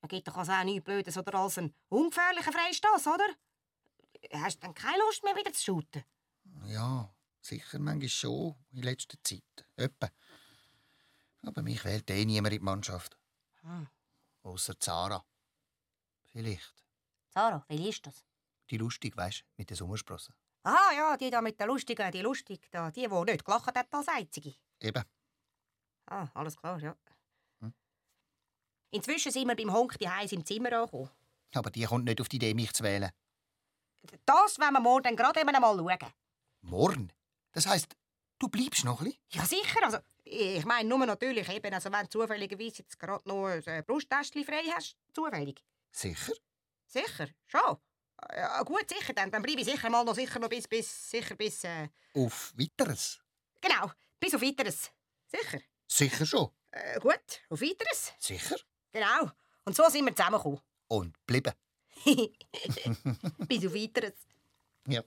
[0.00, 3.26] Man gibt doch also auch nichts Blödes oder als einen ungefährlichen Freistoß, oder?
[4.44, 6.04] Hast du dann keine Lust mehr wieder zu shooten?
[6.66, 9.66] Ja, sicher manchmal schon in letzter Zeit.
[9.76, 10.10] Etwa.
[11.42, 13.16] Aber mich wählt eh niemand in die Mannschaft.
[13.62, 13.88] Hm.
[14.42, 15.24] Außer Zara.
[16.24, 16.84] Vielleicht.
[17.28, 18.24] Sarah, welche ist das?
[18.70, 20.34] Die lustig, weißt mit den Sommersprossen.
[20.64, 23.94] Ah ja, die da mit der Lustigen, die lustig, da, die, die nicht gelacht hat
[23.94, 24.54] als Einzige.
[24.80, 25.04] Eben.
[26.06, 26.96] Ah, alles klar, ja.
[27.60, 27.72] Hm.
[28.90, 31.10] Inzwischen sind wir beim Honk die Heiß im Zimmer angekommen.
[31.54, 33.10] Aber die kommt nicht auf die Idee, mich zu wählen.
[34.24, 36.12] Das wollen wir morgen dann gerade eben einmal schauen.
[36.60, 37.12] Morgen?
[37.58, 37.96] Das heisst,
[38.38, 39.20] du bleibst noch ein bisschen?
[39.30, 39.82] Ja, sicher.
[39.82, 43.82] Also, ich meine nur natürlich eben, also wenn du zufälligerweise jetzt gerade noch ein äh,
[43.84, 45.60] Brusttäschchen frei hast, zufällig.
[45.90, 46.34] Sicher?
[46.86, 47.78] Sicher, schon.
[48.36, 51.34] Ja, gut, sicher, dann, dann bleibe ich sicher mal noch sicher noch bis, bis, sicher
[51.34, 53.18] bis, äh, Auf Weiteres?
[53.60, 53.90] genau,
[54.20, 54.92] bis auf Weiteres.
[55.26, 55.58] Sicher.
[55.88, 56.52] Sicher schon.
[56.70, 58.12] Äh, gut, auf Weiteres.
[58.20, 58.54] Sicher?
[58.92, 59.32] Genau.
[59.64, 60.60] Und so sind wir zusammengekommen.
[60.86, 61.54] Und bleiben.
[63.48, 64.14] bis auf Weiteres.
[64.86, 65.02] Ja.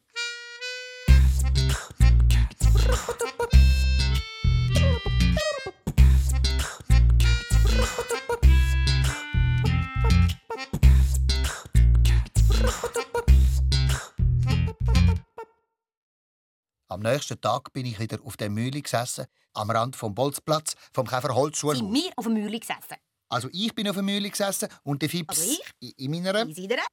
[16.88, 21.06] Am nächsten Tag bin ich wieder auf der Mühle gesessen, am Rand vom Bolzplatz vom
[21.08, 21.94] Sind Käferholzschulhof.
[21.94, 22.96] wir auf dem Mühle gesessen.
[23.30, 25.62] Also ich bin auf der Mühle gesessen und der Fips Also ich?
[25.98, 26.84] in- in meiner In seiner?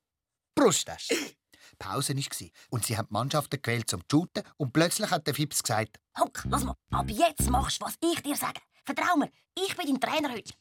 [0.55, 1.15] Brusttasche.
[1.79, 5.63] Pause war und sie haben die Mannschaften gewählt zum Shooten und plötzlich hat der Fips
[5.63, 6.75] gesagt, Honk, lass mal.
[6.91, 8.61] Ab jetzt machst du, was ich dir sage.
[8.85, 10.55] Vertrau mir, ich bin dein Trainer heute.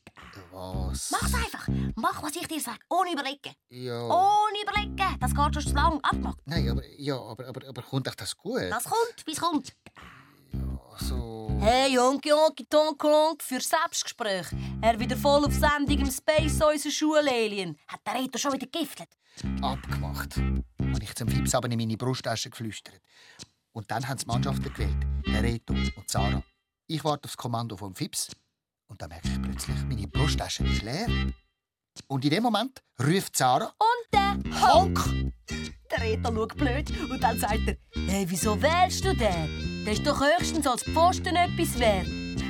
[0.51, 1.11] was?
[1.11, 1.67] Mach's einfach.
[1.95, 2.79] Mach, was ich dir sage.
[2.89, 3.55] Ohne überlegen.
[3.69, 4.01] Ja.
[4.03, 5.17] Ohne überlegen.
[5.19, 5.99] Das geht schon zu lang.
[6.01, 6.39] Abgemacht.
[6.45, 8.63] Nein, aber, ja, aber, aber, aber kommt euch das gut?
[8.69, 9.73] Das kommt, wie's kommt.
[10.91, 11.57] Also...
[11.59, 14.47] Hey, Honky Honky Tonk Honk für Selbstgespräch.
[14.81, 17.77] Er wieder voll auf Sendung im Space, unser Schulalien.
[17.87, 19.09] Hat der Reto schon wieder giftet?
[19.61, 20.35] Abgemacht.
[20.93, 22.99] Habe ich zum Fips aber in meine Brusttasche geflüstert.
[23.73, 24.97] Und dann haben die Mannschaften gewählt.
[25.25, 26.41] Der Reto und Sarah.
[26.87, 28.29] Ich warte aufs Kommando vom Fips.
[28.87, 31.07] Und dann merke ich plötzlich, meine Brusttasche ist leer.
[32.07, 34.99] Und in dem Moment ruft Sarah Und der Honk.
[35.91, 39.83] Der Reto schaut blöd und dann sagt er, hey, wieso wählst du den?
[39.85, 42.07] Der ist doch höchstens als Pfosten etwas wert.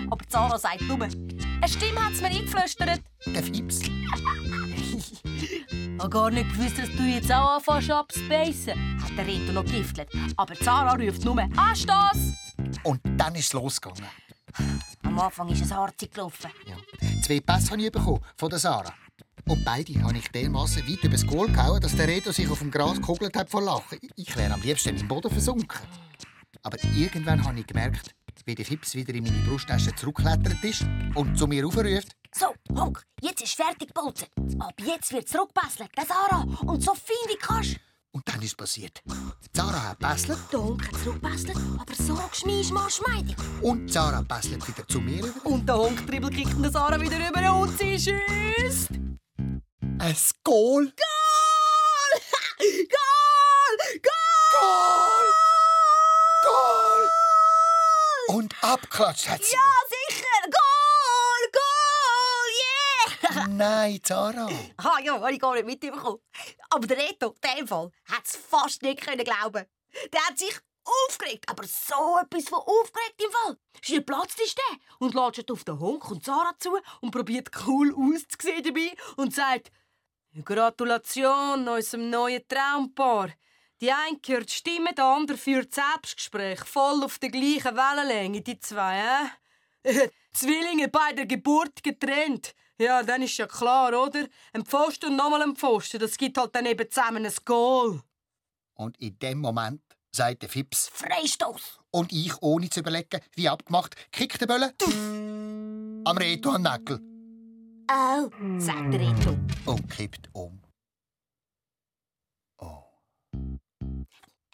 [0.09, 3.01] Aber Sarah sagt nur, eine Stimme hat's mir eingeflüstert.
[3.25, 3.81] der Fips.
[5.97, 9.01] Ich habe gar nicht gewusst, dass du jetzt auch anfängst abzuspacen.
[9.01, 10.07] Hat der Reto noch giftet.
[10.35, 12.33] Aber Sarah ruft nur Anstoss!
[12.83, 14.05] Und dann ist es losgegangen.
[15.01, 16.51] Am Anfang ist es harzig gelaufen.
[16.67, 16.75] Ja.
[17.23, 18.93] Zwei Pässe habe ich bekommen von der Sarah.
[19.47, 22.69] Und beide habe ich dermassen weit übers Goal gehauen, dass der Reto sich auf dem
[22.69, 23.97] Gras gekugelt hat vor Lachen.
[24.15, 25.79] Ich wäre am liebsten im Boden versunken.
[26.61, 28.13] Aber irgendwann habe ich gemerkt,
[28.45, 32.15] wie der Fips wieder in meine Brusttasche zurückgeklettert ist und zu mir aufruft.
[32.39, 34.29] So, Honk, jetzt ist fertig gepolzert.
[34.59, 36.45] Ab jetzt wird zurückbasselt, der Sarah.
[36.67, 37.77] Und so fein wie kannst.
[38.11, 39.01] Und dann ist passiert.
[39.05, 43.35] Die Sarah hat gebesselt Der Honk hat zurückbasselt, aber so geschmeischmarschmeidig.
[43.61, 45.45] und die Sarah besselt wieder zu mir über.
[45.49, 48.89] Und der Honk Tribbel kickt den Sarah wieder rüber und sie schießt.
[49.99, 50.93] Ein Goal!
[52.59, 53.77] Goal!
[54.03, 55.27] Goal!
[56.43, 58.37] Goal!
[58.37, 59.55] Und abklatscht hat sie.
[59.55, 59.59] Ja,
[60.09, 60.26] sicher!
[63.49, 64.49] Nein, Sarah.
[64.77, 66.19] Ah ja, habe ich gar nicht mitbekommen.
[66.69, 69.65] Aber der Reto, in dem Fall, hat es fast nicht können glauben.
[70.11, 73.57] Der hat sich aufgeregt, aber so etwas von aufgeregt im Fall.
[73.81, 77.93] Schnell platzt ist der und latscht auf den Honk und Sarah zu und probiert cool
[77.93, 79.71] auszusehen dabei und sagt,
[80.43, 83.29] Gratulation unserem neuen Traumpaar.
[83.81, 86.59] Die eine hört Stimme, der andere führt Selbstgespräch.
[86.61, 89.29] Voll auf der gleichen Wellenlänge, die zwei,
[89.83, 90.09] äh?
[90.33, 92.55] Zwillinge bei der Geburt getrennt.
[92.79, 94.27] Ja, dann ist ja klar, oder?
[94.53, 98.01] Ein Pfosten und nochmal ein Pfosten, das gibt halt dann eben zusammen ein Goal.
[98.75, 101.79] Und in dem Moment sagt der Fips Freistoß.
[101.91, 104.71] und ich, ohne zu überlegen, wie abgemacht, kickt den Böllen
[106.05, 106.99] am Reto an den Näckel
[107.89, 109.37] Oh, sagt der Reto.
[109.65, 110.61] und kippt um.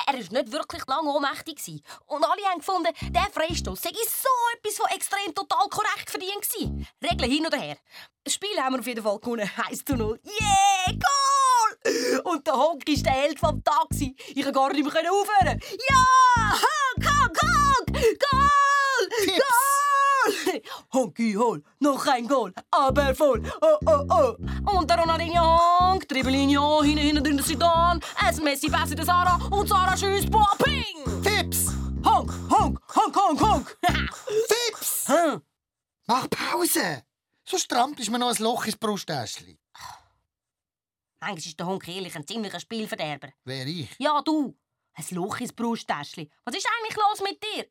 [0.07, 1.83] Er war nicht wirklich lange ohnmächtig.
[2.07, 6.87] Und alle haben gefunden, der Freistoß sei so etwas von extrem total korrekt verdient gewesen.
[7.03, 7.77] Regeln hin oder her.
[8.23, 9.49] Das Spiel haben wir auf jeden Fall gewonnen.
[9.67, 10.19] 1 zu 0.
[10.25, 12.21] Yeah, Goal!
[12.23, 13.87] Und der Honk war der Held vom Tag.
[13.91, 15.59] Ich konnte gar nicht mehr aufhören.
[15.89, 16.51] Ja!
[16.51, 17.52] Honk, Honk, Honk!
[20.93, 23.41] Honky Hol, noch ein Goal, aber voll.
[23.61, 24.77] Oh, oh, oh.
[24.77, 27.99] Und der Ronaldinho Honk, Dribbelinho, hinten, hinten in der Sudan.
[28.29, 31.23] Es Messi besser der Sarah und Sarah schießt, boah, ping!
[31.23, 31.73] Fips!
[32.05, 33.77] Honk, Honk, Honk, Honk, Honk.
[34.47, 35.07] Fips!
[35.07, 35.41] Hm.
[36.05, 37.03] Mach Pause!
[37.43, 39.57] So strampelt ist mir noch ein Loch ins Brusttäschchen.
[41.19, 43.29] Eigentlich ist der Honk ehrlich ein ziemlicher Spielverderber.
[43.45, 43.89] Wer ich?
[43.97, 44.55] Ja, du.
[44.93, 46.29] Ein Loch ins Brusttäschchen.
[46.45, 47.65] Was ist eigentlich los mit dir?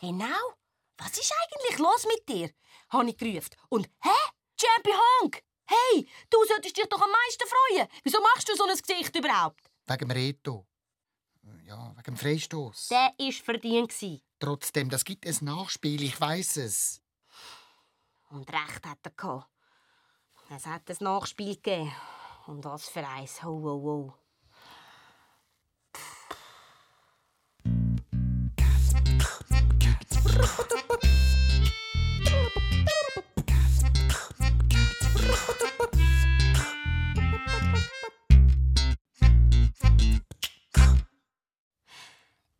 [0.00, 0.54] Genau.
[0.98, 2.50] Was ist eigentlich los mit dir?
[2.90, 3.50] Habe ich gerufen.
[3.68, 4.10] Und, hä?
[4.60, 5.42] Champion Honk!
[5.66, 7.88] Hey, du solltest dich doch am meisten freuen.
[8.02, 9.70] Wieso machst du so ein Gesicht überhaupt?
[9.86, 10.66] Wegen dem Reto.
[11.64, 12.88] Ja, wegen dem Freistoß.
[12.88, 13.92] Der war verdient.
[14.38, 17.00] Trotzdem, das gibt ein Nachspiel, ich weiß es.
[18.30, 19.50] Und recht hat er gehabt.
[20.50, 21.92] Es hat ein Nachspiel gegeben.
[22.46, 23.42] Und was für eins.
[23.42, 24.14] Ho, ho, ho.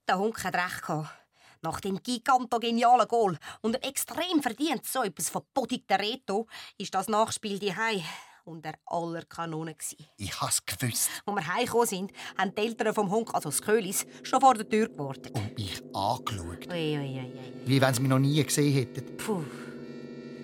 [0.06, 1.08] Der Hund hat recht gehabt.
[1.62, 6.46] Nach dem gigantogenialen Goal und einem extrem verdient so etwas von Bodig der Reto
[6.78, 7.74] ist das Nachspiel die
[8.44, 9.74] unter aller Kanone.
[10.16, 11.10] Ich has gewusst.
[11.24, 14.68] Als wir heimgekommen sind, haben die Eltern vom Hund, also das Köhlis, schon vor der
[14.68, 15.34] Tür gewartet.
[15.34, 16.68] Und mich angeschaut.
[16.70, 17.32] Ui, ui, ui.
[17.66, 19.16] Wie wenn sie mich noch nie gesehen hätten.
[19.16, 19.42] Puh.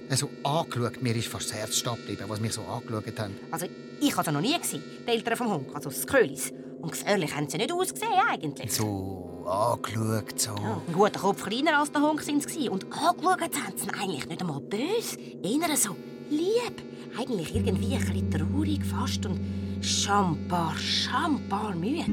[0.09, 3.37] Also angeschaut, mir ist fast das Herz stehen geblieben, was mich so angeschaut haben.
[3.51, 3.67] Also,
[4.01, 6.53] ich habe sie noch nie gesehen, die Eltern vom Hund, also das Köhlis.
[6.81, 8.73] Und gefährlich haben sie nicht ausgesehen, eigentlich.
[8.73, 10.55] So angeschaut, so.
[10.57, 12.69] Ja, ein guter Kopf kleiner als der Hund sind sie.
[12.69, 15.95] Und angeschaut haben sie eigentlich nicht einmal böse, eher so
[16.31, 16.83] lieb.
[17.19, 19.41] Eigentlich irgendwie ein bisschen traurig fast und
[19.81, 22.05] schambar, schambar müde.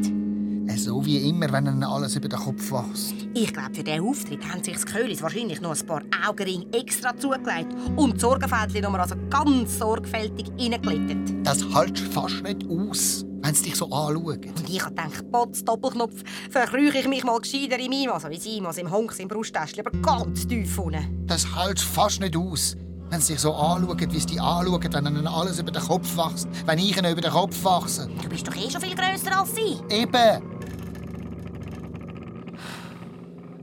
[0.67, 3.13] Äh, So wie immer, wenn ihnen alles über den Kopf wächst.
[3.33, 7.15] Ich glaube, für diesen Auftritt haben sich das Köhlis wahrscheinlich noch ein paar Augenringe extra
[7.15, 11.45] zugelegt und die Sorgenfältchen noch mal also ganz sorgfältig reingeglättet.
[11.45, 14.39] Das hältst fast nicht aus, wenn sie dich so anschauen.
[14.57, 18.57] Und ich gedacht, Potz, Doppelknopf, verkrüche ich mich mal gescheiter in meinem, also wie sie
[18.57, 21.25] immer im Honks im Brusttäschchen, aber ganz tief unten.
[21.27, 22.75] Das hältst fast nicht aus,
[23.09, 26.17] wenn sie dich so anschauen, wie sie dich anschauen, wenn ihnen alles über den Kopf
[26.17, 26.47] wächst.
[26.65, 28.09] Wenn ich ihnen über den Kopf wachse.
[28.21, 29.77] Du bist doch eh schon viel grösser als sie.
[29.89, 30.41] Eben.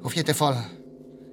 [0.02, 0.64] Auf jeden Fall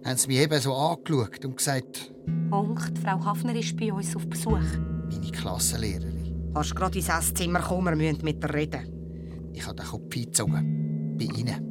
[0.03, 2.11] haben sie mich eben so angeschaut und gesagt,
[2.51, 4.59] Honk, die Frau Hafner ist bei uns auf Besuch.
[5.09, 6.51] meine Klassenlehrerin.
[6.53, 9.51] Kannst gerade ins Esszimmer kommen, wir müssen mit ihr reden.
[9.53, 11.17] Ich habe den Kopf eingezogen.
[11.17, 11.70] Bei ihnen.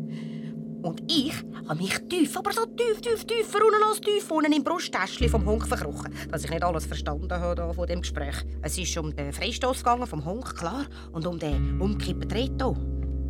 [0.83, 1.35] Und ich
[1.69, 5.45] habe mich tief, aber so tief, tief, tiefer unten als tief unten im Brusttäschchen vom
[5.45, 8.37] Honk verkrochen, dass ich nicht alles verstanden habe von dem Gespräch.
[8.63, 12.77] Es ist um den Freistoß gegangen vom Honk, klar, und um den umgekippten Reto.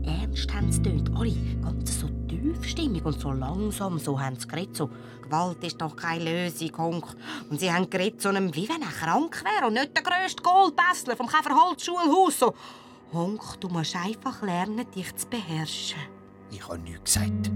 [0.04, 4.76] Ernst haben sie getönt, alle ganz so tiefstimmig und so langsam, so haben sie geredet,
[4.76, 4.90] so
[5.22, 7.04] «Gewalt ist doch keine Lösung, Honk».
[7.50, 10.42] Und sie haben geredet, so einem, wie wenn er krank wäre und nicht der grösste
[10.42, 12.38] Goldbässler vom Käferholz-Schulhaus.
[12.38, 12.54] So
[13.12, 16.19] «Honk, du musst einfach lernen, dich zu beherrschen».
[16.50, 17.50] Ich habe nichts gesagt.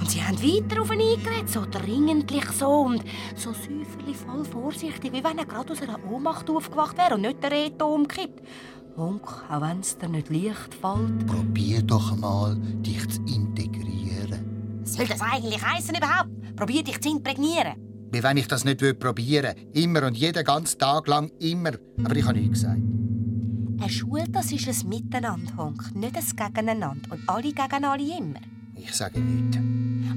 [0.00, 3.04] Und sie haben weiter auf ihn eingeredet, so dringendlich so und
[3.36, 7.42] so säuferlich voll vorsichtig, wie wenn er gerade aus einer Ohnmacht aufgewacht wäre und nicht
[7.42, 8.42] der Reto umkippt.
[8.96, 11.26] Honk, auch wenn es dir nicht leicht fällt.
[11.26, 14.80] Probier doch mal, dich zu integrieren.
[14.82, 16.56] Was soll das eigentlich heißen überhaupt?
[16.56, 17.74] Probier dich zu imprägnieren.
[18.12, 19.82] Wie wenn ich das nicht probieren will.
[19.82, 21.72] Immer und jeden ganzen Tag lang immer.
[22.04, 22.80] Aber ich habe nichts gesagt.
[23.84, 27.10] Eine Schule, das ist ein Miteinander, Honk, nicht ein Gegeneinander.
[27.10, 28.40] Und alle gegen alle immer.
[28.76, 29.58] Ich sage nichts.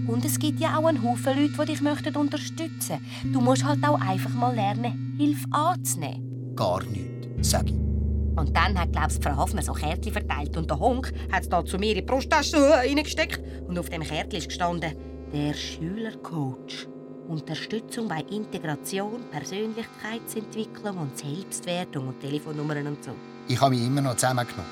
[0.08, 3.34] Und es gibt ja auch einen Haufen Leute, die dich möchten unterstützen möchten.
[3.34, 6.56] Du musst halt auch einfach mal lernen, Hilfe anzunehmen.
[6.56, 8.38] Gar nichts, sage ich.
[8.38, 11.66] Und dann hat, glaubst Frau Hafner so Kärtchen verteilt und der Honk hat es da
[11.66, 13.68] zu mir in die Brusttasche reingesteckt.
[13.68, 14.96] Und auf dem Kärtchen ist gestanden,
[15.34, 16.88] der Schülercoach.
[17.28, 23.12] Unterstützung bei Integration, Persönlichkeitsentwicklung und Selbstwertung und Telefonnummern und so.
[23.50, 24.70] Ich habe mich immer noch zusammengenommen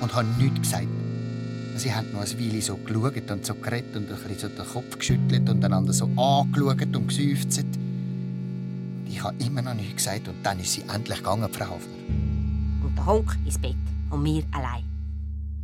[0.00, 0.88] und habe nichts gesagt.
[1.76, 4.66] Sie haben noch ein Weile so geschaut und so geredet und ein bisschen so den
[4.66, 7.64] Kopf geschüttelt und einander so angeschaut und geseufzt.
[7.64, 11.98] Und ich habe immer noch nichts gesagt und dann ist sie endlich gegangen, Frau Hafner.
[12.84, 13.76] Und der Honk ins Bett
[14.10, 14.84] und wir allein.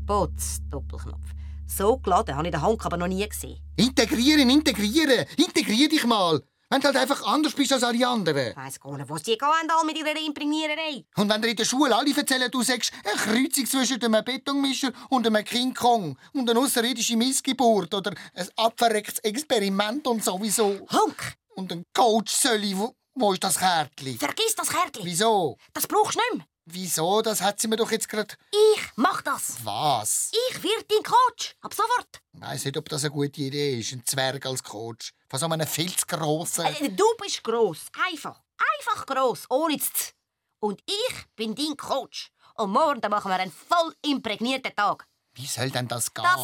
[0.06, 1.32] Putz, Doppelknopf.
[1.66, 3.58] So geladen habe ich den Honk aber noch nie gesehen.
[3.76, 5.24] Integrieren, integrieren!
[5.36, 6.42] Integrier dich mal!
[6.72, 8.54] Wenn du halt einfach anders bist als alle anderen.
[8.54, 11.04] Weiss gar nicht, was die gehen all mit ihrer Imprägniererei.
[11.16, 14.92] Und wenn dir in der Schule alle erzählen, du sagst, eine Kreuzung zwischen einem Betonmischer
[15.08, 20.86] und einem King Kong und eine außerirdische Missgeburt oder ein abverrecktes Experiment und sowieso.
[20.92, 24.16] Honk, Und ein Coach soll ich, wo, wo ist das Kärtchen?
[24.16, 25.04] vergiss das Kärtchen.
[25.04, 25.56] Wieso?
[25.72, 26.46] Das brauchst du nicht mehr.
[26.72, 27.22] Wieso?
[27.22, 28.34] Das hat sie mir doch jetzt gerade.
[28.50, 29.56] Ich mach das.
[29.64, 30.30] Was?
[30.50, 31.54] Ich werde dein Coach.
[31.60, 32.20] Ab sofort.
[32.32, 33.92] Ich weiss nicht, ob das eine gute Idee ist.
[33.92, 35.12] Ein Zwerg als Coach.
[35.28, 36.66] Von so einem viel zu grossen.
[36.66, 37.86] Äh, Du bist gross.
[38.10, 38.40] Einfach.
[38.78, 39.46] Einfach gross.
[39.48, 40.14] Ohne Z.
[40.60, 42.30] Und ich bin dein Coach.
[42.54, 45.06] Und morgen machen wir einen voll imprägnierten Tag.
[45.34, 46.24] Wie soll denn das gehen?
[46.24, 46.36] Das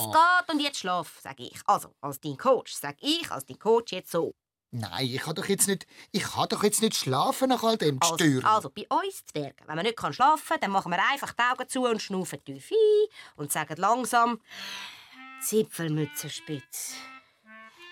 [0.46, 1.58] geht und jetzt schlaf, sag ich.
[1.66, 4.34] Also, als dein Coach, sag ich als dein Coach jetzt so.
[4.78, 5.86] Nein, ich kann doch jetzt nicht.
[6.12, 9.76] Ich kann doch jetzt nicht schlafen nach all dem Also, also bei uns Zwergen, wenn
[9.76, 12.70] man nicht kann schlafen kann, dann machen wir einfach die Augen zu und schnaufen tief
[12.70, 14.38] ein und sagen langsam
[15.40, 16.92] Zipfelmützenspitz.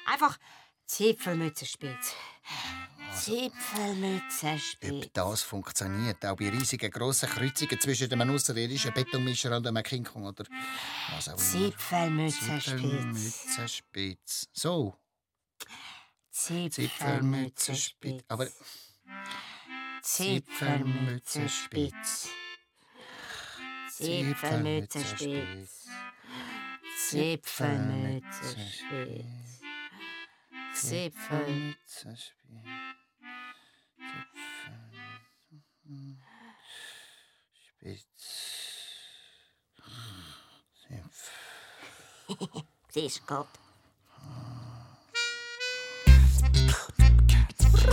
[0.07, 0.39] Einfach
[0.85, 2.15] Zipfelmützenspitz.
[3.15, 5.07] Zipfelmützenspitz.
[5.07, 10.05] Ob das funktioniert, auch bei riesigen grossen Kreuzungen zwischen einem außerirdischen Betonmischer und einem King
[10.05, 10.45] Kong oder
[11.17, 11.41] was auch immer.
[11.41, 12.65] Zipfelmützenspitz.
[12.65, 14.49] Zipfelmützenspitz.
[14.53, 14.99] So,
[16.35, 18.25] Zipfelmützenspitz.
[18.29, 18.47] Aber
[20.03, 22.29] Zipfelmützenspitz.
[23.89, 25.89] Zipfelmützenspitz.
[27.09, 29.63] Zipfelmützenspitz.
[30.75, 31.77] Zipfel.
[37.79, 38.25] Spitz.
[42.91, 43.49] Siehst Gott.
[47.85, 47.93] Der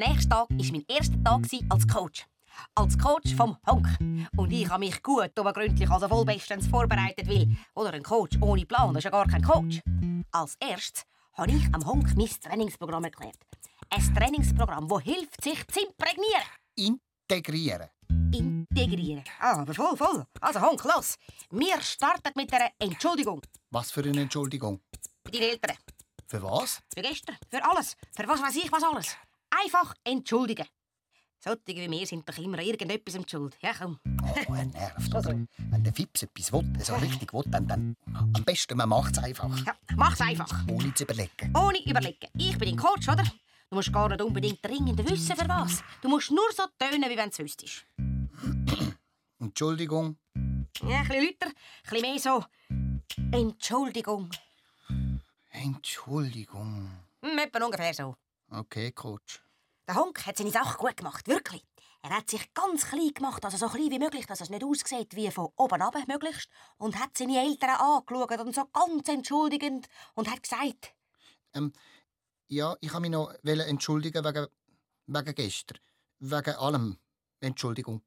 [0.00, 2.26] nächste Tag war mein erster Tag als Coach.
[2.74, 3.86] Als Coach vom Honk.
[4.36, 8.36] Und ich habe mich gut, aber gründlich, also voll bestens vorbereitet, weil, oder ein Coach
[8.42, 9.80] ohne Plan ist ja gar kein Coach.
[10.30, 13.38] Als erstes habe ich am Honk mein Trainingsprogramm erklärt.
[13.88, 16.98] Ein Trainingsprogramm, das hilft, sich zu imprägnieren.
[17.30, 17.88] Integrieren.
[18.32, 19.24] Integrieren.
[19.40, 20.24] Ah, aber voll, voll.
[20.40, 21.16] Also Honk, los.
[21.50, 23.40] Wir starten mit einer Entschuldigung.
[23.70, 24.80] Was für eine Entschuldigung?
[25.24, 25.76] Für deine Eltern.
[26.26, 26.80] Für was?
[26.94, 27.36] Für gestern.
[27.50, 27.96] Für alles.
[28.16, 29.16] Für was weiß ich was alles.
[29.50, 30.66] Einfach entschuldigen.
[31.44, 33.56] Solche wie wir sind doch immer irgendetwas im Schuld.
[33.60, 33.98] Ja, komm.
[34.48, 35.14] Oh, er nervt.
[35.14, 35.30] Oder?
[35.70, 39.24] Wenn der Fips etwas will, so richtig will, dann, dann am besten man macht es
[39.24, 39.66] einfach.
[39.66, 40.64] Ja, mach's einfach.
[40.70, 41.52] Ohne zu überlegen.
[41.56, 42.28] Ohne überlegen.
[42.38, 43.24] Ich bin dein Coach, oder?
[43.68, 45.82] Du musst gar nicht unbedingt dringend wissen, für was.
[46.00, 47.86] Du musst nur so tönen, wie wenn du wüsstest.
[49.38, 50.18] Entschuldigung.
[50.82, 52.44] Ja, ein bisschen lauter, ein bisschen mehr so.
[53.32, 54.30] Entschuldigung.
[55.50, 56.90] Entschuldigung.
[57.22, 58.16] Hm, etwa ungefähr so.
[58.50, 59.42] Okay, Coach.
[59.86, 61.64] Der Honk hat seine Sache gut gemacht, wirklich.
[62.02, 65.14] Er hat sich ganz klein gemacht, also so klein wie möglich, dass es nicht aussieht
[65.14, 66.48] wie von oben ab möglichst.
[66.78, 70.94] Und hat seine Eltern angeschaut und so ganz entschuldigend und hat gesagt,
[71.54, 71.72] Ähm,
[72.48, 74.46] ja, ich habe mich noch entschuldigen wegen,
[75.06, 75.78] wegen gestern.
[76.18, 76.98] Wegen allem.
[77.40, 78.02] Entschuldigung.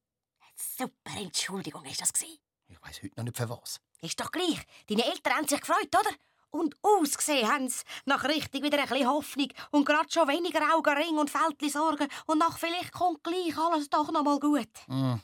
[0.56, 2.38] Super Entschuldigung ist das gewesen.
[2.68, 3.80] Ich weiß heute noch nicht für was.
[4.02, 4.60] Ist doch gleich.
[4.88, 6.16] Deine Eltern haben sich gefreut, oder?
[6.52, 11.18] Und ausgesehen haben sie nach richtig wieder ein bisschen Hoffnung und gerade schon weniger Augenring
[11.18, 14.70] und Fältli Sorgen und nach vielleicht kommt gleich alles doch noch mal gut.
[14.88, 15.16] Mm,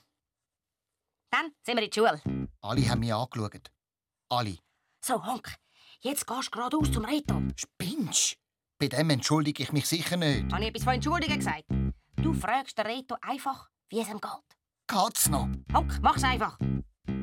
[1.30, 2.22] Dann sind wir in die Schule.
[2.62, 3.72] alle haben mich angeschaut.
[4.30, 4.58] Alle.
[5.00, 5.56] So, Honk,
[6.02, 7.42] jetzt gehst du geradeaus zum Reto.
[7.56, 8.38] Spinnst?
[8.78, 10.52] Bei dem entschuldige ich mich sicher nicht.
[10.52, 11.66] Habe ich etwas von Entschuldigen gesagt?
[12.18, 14.58] Du fragst den Reto einfach, wie es ihm geht.
[14.92, 15.48] Geht's noch?
[15.74, 16.60] Honk, mach's einfach.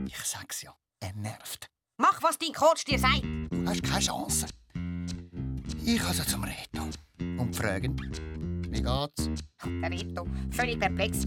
[0.07, 0.75] Ich sag's ja.
[1.01, 1.69] Er nervt.
[1.99, 3.23] Mach, was dein Coach dir sagt.
[3.23, 4.47] Du hast keine Chance.
[5.85, 6.89] Ich also zum Reto.
[7.19, 7.95] Und fragen,
[8.71, 9.29] wie geht's?
[9.67, 11.27] Der Reto, völlig perplex.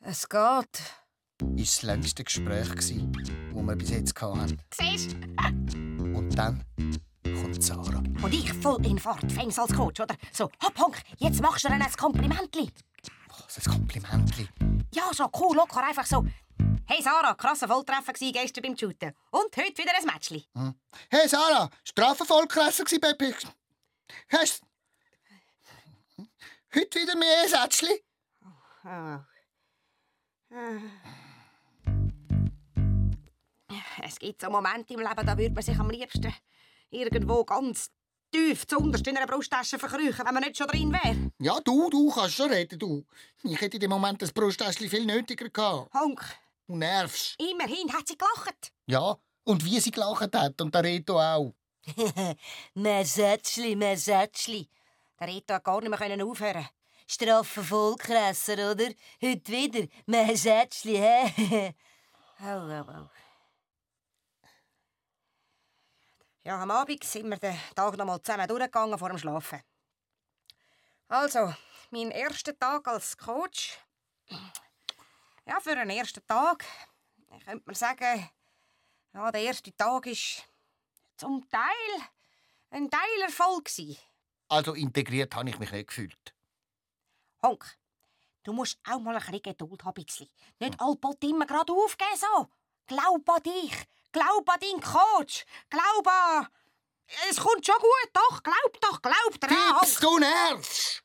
[0.00, 0.82] Es geht.
[1.54, 4.56] Ist das längste Gespräch, das wir bis jetzt hatten.
[4.74, 6.64] Siehst Und dann
[7.22, 8.02] kommt Sarah.
[8.22, 10.16] Und ich voll in Fahrt, fängst als Coach, oder?
[10.32, 12.72] So, hopp, Honk, jetzt machst du dir ein Komplimentli.
[13.46, 14.48] Was ein Komplimentli.
[14.92, 16.24] Ja, so cool, locker, einfach so.
[16.86, 19.14] Hey Sarah, krasser Volltreffer gsi gestern beim Shooten.
[19.30, 20.46] Und heute wieder ein Matchli.
[21.10, 23.46] Hey Sarah, Strafenvollklasse gsi bei Pix.
[24.32, 24.62] Hast
[26.74, 28.02] heute wieder mehr Sätzli?
[34.02, 36.34] Es gibt so Momente im Leben, da würde man sich am liebsten
[36.88, 37.90] irgendwo ganz
[38.30, 41.30] tief zuunterst in einer Brusttasche verkrüchen, wenn man nicht schon drin wäre.
[41.38, 43.04] Ja, du, du kannst schon reden, du.
[43.42, 45.92] Ich hätte in dem Moment das Brusttäschli viel nötiger gehabt.
[45.94, 46.24] Honk,
[46.66, 47.34] Du nervst.
[47.38, 48.72] immerhin hat sie gelacht.
[48.86, 51.54] Ja, und wie sie gelacht hat und der Reto auch.
[52.74, 53.76] Mehr Sätzli.
[55.20, 56.68] Der Reto hat gar nicht mehr aufhören.
[57.06, 58.90] Strafe Vollkrasser, oder?
[59.22, 59.86] Heute wieder.
[60.04, 61.74] Mehr Sätzli, hä?
[62.42, 63.08] oh, oh, oh.
[66.48, 69.60] Ja, am Abend sind wir den Tag noch mal zusammen durchgegangen vor dem Schlafen.
[71.06, 71.52] Also,
[71.90, 73.78] mein erster Tag als Coach.
[75.44, 76.64] Ja, für einen ersten Tag
[77.44, 78.30] könnte man sagen,
[79.12, 80.48] ja, der erste Tag ist
[81.18, 82.08] zum Teil
[82.70, 83.98] ein Teilerfolg gsi.
[84.48, 86.34] Also integriert habe ich mich nicht gefühlt.
[87.42, 87.76] Honk,
[88.44, 90.02] du musst auch mal ein bisschen Geduld haben.
[90.02, 90.30] bisschen.
[90.60, 92.48] Nicht allbald immer gerade aufgeben so.
[92.86, 93.86] Glaub an dich.
[94.12, 95.44] Glaub an deinen Coach.
[95.70, 96.48] Glaub an...
[97.30, 98.42] Es kommt schon gut, doch.
[98.42, 100.00] Glaub doch, glaub dran, Honk.
[100.00, 101.02] du nervst!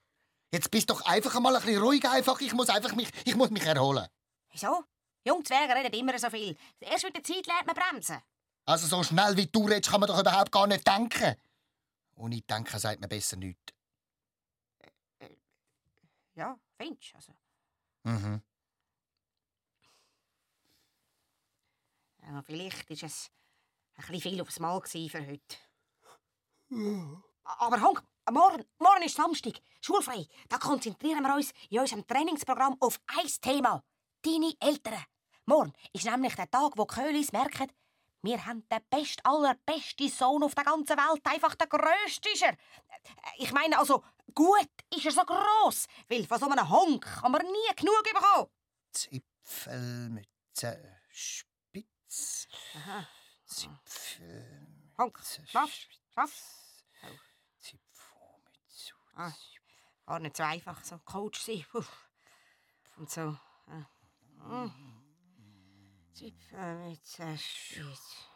[0.51, 2.08] Jetzt bist doch einfach mal ein bisschen ruhig.
[2.08, 2.39] Einfach.
[2.41, 4.08] Ich muss einfach mich, ich muss mich erholen.
[4.51, 4.84] Wieso?
[5.26, 6.56] Jungzwerge reden immer so viel.
[6.80, 8.22] Erst mit der Zeit lernt man bremsen.
[8.66, 11.36] Also so schnell wie du redest, kann man doch überhaupt gar nicht denken.
[12.16, 13.74] Ohne denken sagt man besser nichts.
[16.36, 17.16] Ja, findest du?
[17.18, 17.34] Also.
[18.04, 18.41] Mhm.
[22.28, 23.32] Ja, vielleicht war es
[23.96, 25.58] ein bisschen viel aufs Mal für heute.
[27.44, 30.26] Aber Honk, morgen, morgen ist Samstag, schulfrei.
[30.50, 33.84] Da konzentrieren wir uns in unserem Trainingsprogramm auf ein Thema.
[34.22, 35.04] Deine Eltern.
[35.46, 37.70] Morgen ist nämlich der Tag, wo die Köhlis merken,
[38.22, 41.22] wir haben den best, allerbesten Sohn auf der ganzen Welt.
[41.26, 42.56] Einfach der grösste ist er.
[43.38, 44.02] Ich meine, also,
[44.34, 45.88] gut ist er so gross.
[46.08, 48.50] Weil von so einem Honk kann man nie genug bekommen.
[48.94, 51.02] Zipfelmütze.
[52.76, 53.08] Aha.
[53.46, 54.64] Zipfelmütze
[54.98, 55.20] Honk,
[55.54, 55.88] was?
[56.16, 56.86] Was?
[57.60, 58.94] Zipfelmütze.
[59.16, 59.32] Ah,
[60.06, 61.66] war nicht so einfach, so Coach sein.
[62.98, 63.38] Und so.
[63.68, 63.86] Äh.
[64.48, 64.72] Mm.
[66.14, 68.28] Zipfelmütze spitz.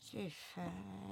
[0.00, 1.04] Zipfelmütze.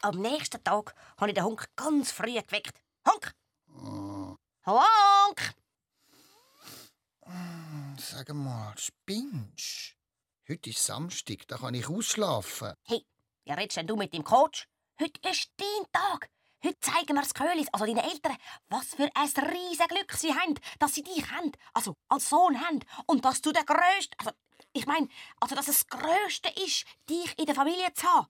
[0.00, 2.80] Am nächsten Tag habe ich den Honk ganz früh geweckt.
[3.04, 3.34] Honk!
[4.64, 5.54] Honk!
[7.98, 9.96] Sag mal, spinnst?
[10.48, 12.74] Heute ist Samstag, da kann ich ausschlafen.
[12.84, 13.04] Hey,
[13.44, 14.68] wie redest denn du mit dem Coach?
[15.00, 16.30] Heute ist dein Tag.
[16.62, 18.36] Heute zeigen wir den Köhlis, also deinen Eltern,
[18.68, 22.80] was für ein riesiges Glück sie haben, dass sie dich haben, also als Sohn haben.
[23.06, 24.30] Und dass du der Größte, also
[24.72, 25.08] ich meine,
[25.40, 28.28] also dass es das Größte ist, dich in der Familie zu haben.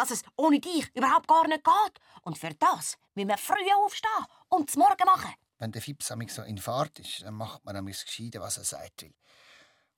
[0.00, 2.00] Dass es ohne dich überhaupt gar nicht geht.
[2.22, 5.34] Und für das müssen wir früh aufstehen und das Morgen machen.
[5.58, 9.02] Wenn der Fips so in Fahrt ist, dann macht man amix gescheiden, was er sagt
[9.02, 9.12] will.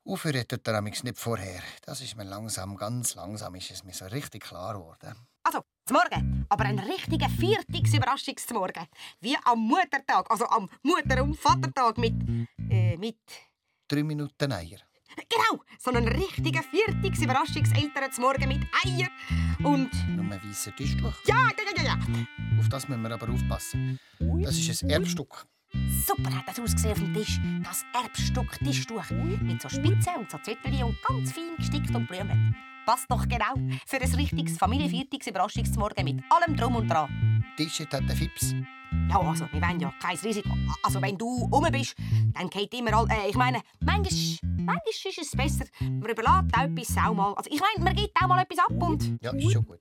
[0.05, 1.63] Aufhören tut er amix nicht vorher.
[1.83, 5.15] Das ist mir langsam, ganz langsam ist es mir so richtig klar geworden.
[5.45, 6.47] Also, zum Morgen.
[6.49, 8.89] Aber ein richtiger Viertags-Überraschungsmorgen.
[9.21, 12.15] Wie am Muttertag, also am Mutter- und Vatertag mit.
[12.69, 13.21] Äh, mit.
[13.87, 14.81] Drei Minuten Eier.
[15.17, 19.09] Genau, so einen richtigen Viertags-Überraschungseltern mit Eier
[19.65, 19.91] und.
[20.09, 21.15] Nur ein weißer Tischtuch.
[21.27, 21.99] Ja, ja, ja, ja,
[22.59, 23.99] Auf das müssen wir aber aufpassen.
[24.19, 25.47] Das ist ein Erbstück.
[26.07, 27.41] Super hat das ausgesehen auf dem Tisch.
[27.65, 29.11] Das Erbstück Tischtuch.
[29.11, 32.55] Mit so Spitzen und so Zettel und ganz fein gestickt und blümt.
[32.85, 33.55] Passt doch genau
[33.87, 37.45] für ein richtiges Familienviertags-Überraschungsmorgen mit allem Drum und Dran.
[37.57, 38.55] Tischet hat der Fips.
[39.09, 40.51] Ja, also, wir wollen ja kein Risiko.
[40.83, 41.95] Also, wenn du rum bist,
[42.35, 43.11] dann geht immer all...
[43.11, 47.35] Äh, ich meine, manchmal, manchmal ist es besser, man überlässt auch etwas auch mal...
[47.35, 49.19] Also, ich meine, man gibt auch mal etwas ab und...
[49.23, 49.81] Ja, ist schon gut.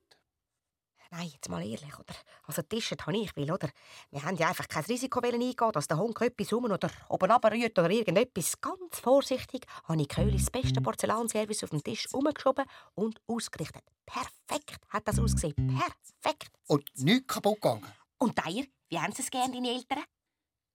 [1.13, 2.13] Nein, jetzt mal ehrlich, oder?
[2.43, 3.69] Also, Tischet habe ich will, oder?
[4.11, 7.77] Wir haben ja einfach kein Risiko eingehen, dass der Hund etwas rum oder oben runterrührt
[7.77, 8.61] oder irgendetwas.
[8.61, 12.63] Ganz vorsichtig habe ich Köhlis beste Porzellanservice auf den Tisch umgeschoben
[12.95, 13.83] und ausgerichtet.
[14.05, 15.53] Perfekt hat das ausgesehen.
[15.55, 16.51] Perfekt.
[16.67, 17.85] Und nichts kaputt gegangen.
[18.17, 20.03] Und Eier, wie haben sie es gern, deine Eltern?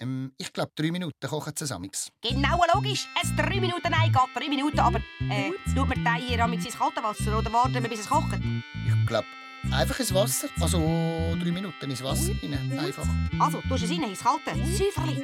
[0.01, 1.91] Ähm, ich glaube, drei Minuten kochen zusammen.
[2.23, 3.09] Genau logisch.
[3.23, 4.99] Es drei Minuten Ei geht drei Minuten, aber
[5.31, 8.35] äh, tut man die Eier am ins kalte Wasser oder warten wir, bis es kocht?
[8.35, 9.27] Ich glaube,
[9.71, 10.49] einfach ins Wasser.
[10.61, 12.79] Also drei Minuten ins Wasser rein.
[12.79, 13.07] Einfach.
[13.39, 14.55] Also, tust es rein ins kalte.
[14.67, 15.23] Säuferli.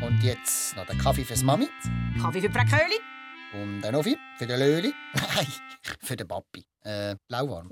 [0.00, 1.68] Und jetzt noch den Kaffee fürs Mami.
[2.20, 2.98] Kaffee für die Frau Köhli.
[3.52, 4.92] Und einen Ofi für den Löli.
[5.14, 5.46] Nein,
[6.02, 6.64] für den Papi.
[6.82, 7.70] Äh, lauwarm.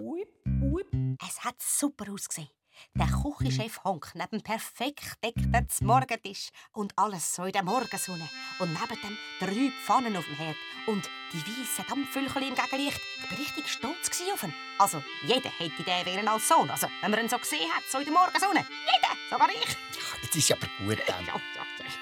[1.26, 2.49] Es hat super ausgesehen.
[2.95, 8.29] Der Küchenchef Honk neben dem perfekt deckten Morgentisch und alles so in der Morgensonne.
[8.59, 10.57] Und neben dem drei Pfannen auf dem Herd
[10.87, 13.01] und die weißen Dampfwölkchen im Gegenlicht.
[13.18, 14.55] Ich war richtig stolz auf ihn.
[14.79, 16.70] Also, jeder hätte den wären als Sohn.
[16.70, 18.64] Also, wenn man ihn so gesehen hat, so in der Morgensonne.
[18.68, 19.77] Jeder, sogar ich.
[20.22, 21.25] Jetzt ist aber gut dann.
[21.27, 21.95] Ja, ja, ja.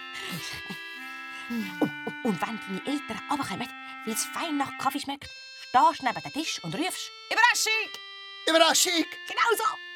[1.80, 1.90] Und,
[2.24, 3.68] und, wenn deine Eltern runterkommen,
[4.06, 5.28] weil es fein nach Kaffee schmeckt,
[5.68, 7.90] stehst du neben dem Tisch und rufst «Überraschung!»
[8.46, 9.04] Überraschung!
[9.28, 9.91] Genau so!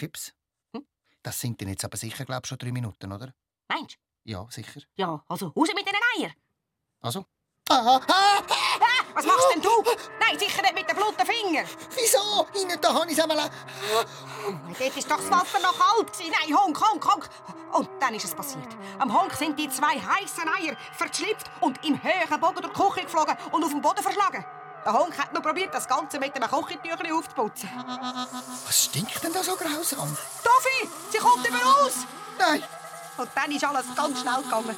[0.00, 0.32] Fips,
[1.22, 3.34] das sind denn jetzt aber sicher, glaub schon drei Minuten, oder?
[3.68, 4.80] Meinst Ja, sicher.
[4.80, 4.86] du?
[4.96, 6.32] Ja, also raus mit den Eiern!
[7.02, 7.26] Also?
[7.68, 8.42] Ah, ah,
[9.12, 9.68] Was machst denn du?
[10.18, 11.66] Nein, sicher nicht mit den blutigen Fingern!
[11.94, 12.46] wieso?
[12.62, 13.50] Innen da habe ich es einmal...
[14.78, 16.10] Dort ist doch das Wasser noch kalt.
[16.18, 17.28] Nein, Honk, Honk, Honk.
[17.74, 18.66] Und dann ist es passiert.
[18.98, 23.02] Am Honk sind die zwei heißen Eier verschlüpft und im höheren Bogen durch die Küche
[23.02, 24.44] geflogen und auf den Boden verschlagen.
[24.84, 27.68] Der Honk hat noch probiert, das Ganze mit einem Küchentüchchen aufzuputzen.
[28.66, 30.16] Was stinkt denn da so grausam?
[30.42, 32.06] Toffi, sie kommt über uns!
[32.38, 32.62] Nein!
[33.18, 34.76] Und dann ist alles ganz schnell gegangen.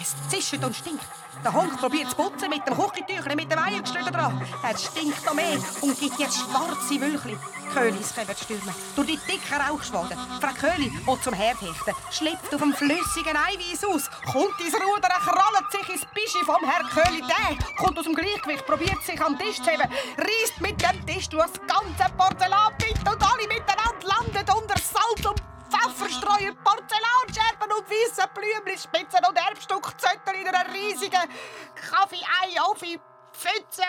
[0.00, 1.04] Es zischt und stinkt.
[1.44, 4.42] Der Honk probiert zu putzen mit dem Küchentüchchen, mit dem Eiergestrüden dran.
[4.62, 7.38] Er stinkt noch mehr und gibt jetzt schwarze Wölkchen.
[7.72, 8.74] Köhlis kommen stürmen.
[8.96, 10.18] Durch die dicken Rauchschwaden.
[10.40, 15.08] Frau Köhli will zum Herd hechten, schlüpft auf dem flüssigen Eiweiß aus, kommt ins Ruder,
[15.08, 17.22] krallt sich ins Bischi vom Herr Köhli.
[17.22, 21.28] Der kommt aus dem Gleichgewicht, probiert sich am Tisch zu heben, reißt mit dem Tisch
[21.28, 25.40] durch das ganze Porzellan mit und alle miteinander landen unter Salz und
[25.70, 31.30] Pfefferstreuer, Porzellanscherben und weisse Blümchen, Spitzen und Erbstück sollte er in einer riesigen
[31.76, 33.84] Kaffee-Ei-Offi-Pfütze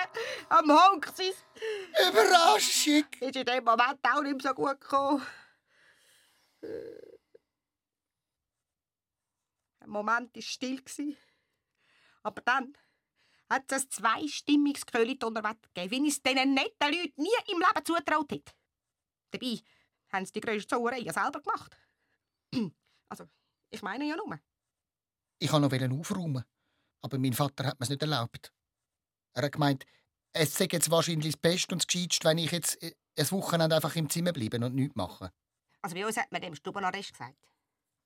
[0.49, 1.34] am Honk sein.
[2.07, 3.05] Überraschung!
[3.19, 5.25] Ist in dem Moment auch nicht mehr so gut gekommen.
[9.79, 10.84] Ein Moment war still.
[12.23, 12.77] Aber dann
[13.49, 17.86] hat es ein zweistimmiges Köhli-Donnerwetter gegeben, wie ich es diesen netten Leuten nie im Leben
[17.86, 18.53] zutraut hätte.
[19.32, 19.59] Dabei
[20.12, 21.78] haben sie die grösste Sauerei ja selber gemacht.
[23.09, 23.26] Also,
[23.70, 24.39] ich meine ja nur.
[25.38, 26.45] Ich wollte noch aufräumen,
[27.01, 28.53] aber mein Vater hat mir es nicht erlaubt.
[29.34, 29.86] Er hat gemeint,
[30.32, 33.76] es sei jetzt wahrscheinlich das Beste und das Gescheiteste, wenn ich jetzt äh, ein Wochenende
[33.76, 35.34] einfach im Zimmer bleibe und nichts mache.
[35.82, 37.47] Also bei uns hat man dem Stubenarrest gesagt.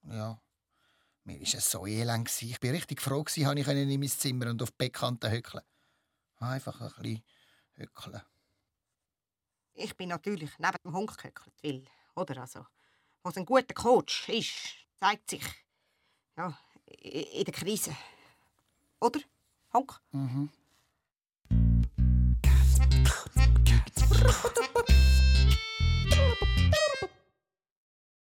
[0.03, 0.41] Ja,
[1.23, 2.41] mir war es so elend.
[2.41, 5.63] Ich war richtig froh, habe ich in mein Zimmer und auf die Bettkante hückeln.
[6.37, 7.23] Einfach ein bisschen
[7.73, 8.21] hückeln.
[9.73, 11.83] Ich bin natürlich neben dem Hund gehöckelt, weil,
[12.15, 12.65] oder also,
[13.23, 15.43] was ein guter Coach ist, zeigt sich
[16.37, 17.95] ja, in der Krise.
[18.99, 19.19] Oder,
[19.73, 20.01] Honk?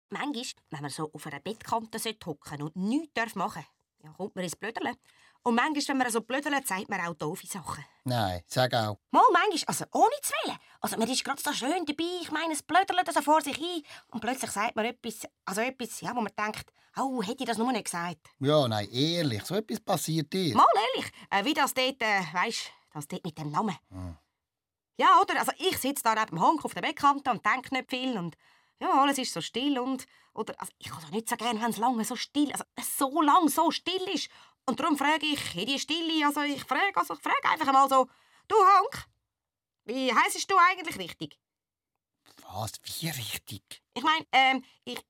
[0.09, 3.73] Manchmal, wenn man so auf einer Bettkante hocken und nichts machen darf,
[4.03, 4.97] ja, kommt man ins Blödeln.
[5.45, 7.85] Und manchmal, wenn man so blödelt, sagt man auch doofe Sachen.
[8.05, 8.99] Nein, sag auch.
[9.11, 10.59] Mal, manchmal, also ohne zu wählen.
[10.81, 13.83] Also man ist gerade so schön dabei, ich meine, es blödelt so vor sich ein
[14.09, 17.59] und plötzlich sagt man etwas, also etwas, ja, wo man denkt, oh, hätte ich das
[17.59, 18.31] nur nicht gesagt.
[18.39, 20.55] Ja, nein, ehrlich, so etwas passiert dir.
[20.55, 23.77] Mal ehrlich, äh, wie das dort, äh, weisst, das dort mit dem Namen.
[24.97, 25.41] Ja, oder?
[25.41, 28.37] Also ich sitze da neben dem Honk auf der Bettkante und denke nicht viel und
[28.81, 31.71] ja, alles ist so still und, oder, also ich kann es nicht so gerne, wenn
[31.71, 34.29] es lange so still, also so lang so still ist.
[34.67, 37.89] Und darum frage ich in die Stille, also ich frage, also ich frage einfach mal
[37.89, 38.09] so,
[38.49, 39.07] du Honk,
[39.85, 41.39] wie heisst du eigentlich richtig?
[42.43, 42.73] Was?
[42.83, 43.83] Wie richtig?
[43.95, 45.01] Ich meine, ähm, ich,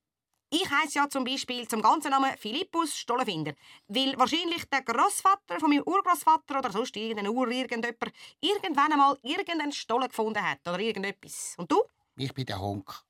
[0.49, 3.53] ich heiße ja zum Beispiel zum ganzen Namen Philippus Stollenfinder,
[3.87, 9.71] weil wahrscheinlich der Großvater von meinem Urgroßvater oder sonst irgendein Ur irgendjemand irgendwann einmal irgendeinen
[9.71, 11.53] Stollen gefunden hat oder irgendetwas.
[11.57, 11.83] Und du?
[12.15, 13.03] Ich bin der Honk.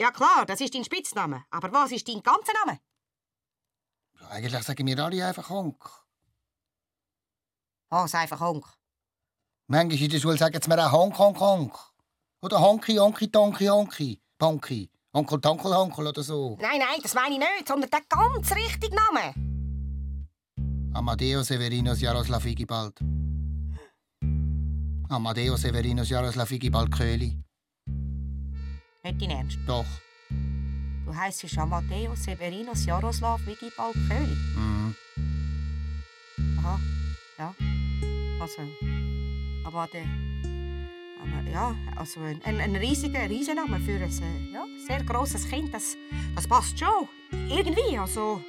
[0.00, 1.44] Ja klar, das ist dein Spitzname.
[1.50, 2.80] Aber was ist dein ganzer Name?
[4.30, 5.88] Eigentlich sagen wir alle einfach Honk.
[7.90, 8.66] Was einfach Honk.
[9.68, 11.78] Manchmal in der Schule sagen sie mir auch Honk, Honk, Honk.
[12.42, 14.20] Oder Honki, Honki, Tonki, Honki.
[14.38, 14.90] Bonki.
[15.14, 16.56] Onkel, Tonkel, Honkel oder so.
[16.60, 19.34] Nein, nein, das meine ich nicht, sondern der ganz richtige Name.
[20.94, 22.98] Amadeo Severinus Jaroslav Igibald.
[25.08, 27.38] Amadeo Severinus Jaroslav Igibald Köhli.
[29.04, 29.58] Nicht dein Ernst.
[29.66, 29.84] Doch.
[31.12, 34.34] Du heisst Amadeo Severinus Jaroslav Vigibald Köhli.
[34.56, 34.94] Mhm.
[36.58, 36.80] Aha,
[37.38, 37.54] ja.
[38.40, 38.62] Also,
[39.62, 40.06] aber der.
[41.20, 45.74] Aber ja, also ein, ein, ein riesiger Riesenname für ein äh, ja, sehr grosses Kind,
[45.74, 45.98] das,
[46.34, 47.06] das passt schon.
[47.50, 48.42] Irgendwie, also.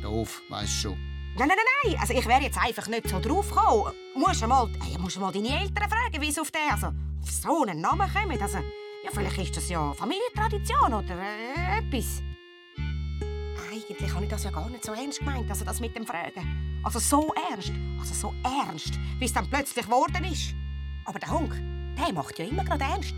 [0.00, 0.96] Doof, weisst schon.
[1.36, 2.00] Nein, nein, nein, nein.
[2.00, 3.92] Also ich wäre jetzt einfach nicht so drauf gekommen.
[4.14, 6.86] Musst du mal, äh, musst du mal deine Eltern fragen, wie sie auf, den, also,
[6.86, 8.40] auf so einen Namen kommen.
[8.40, 8.58] Also,
[9.08, 12.22] ja, vielleicht ist das ja Familientradition oder äh, etwas.
[13.70, 16.80] Eigentlich habe ich das ja gar nicht so ernst gemeint, also das mit dem Fragen.
[16.82, 20.54] Also so ernst, also so ernst, wie es dann plötzlich geworden ist.
[21.04, 21.54] Aber der Hunk,
[21.96, 23.14] der macht ja immer gerade ernst.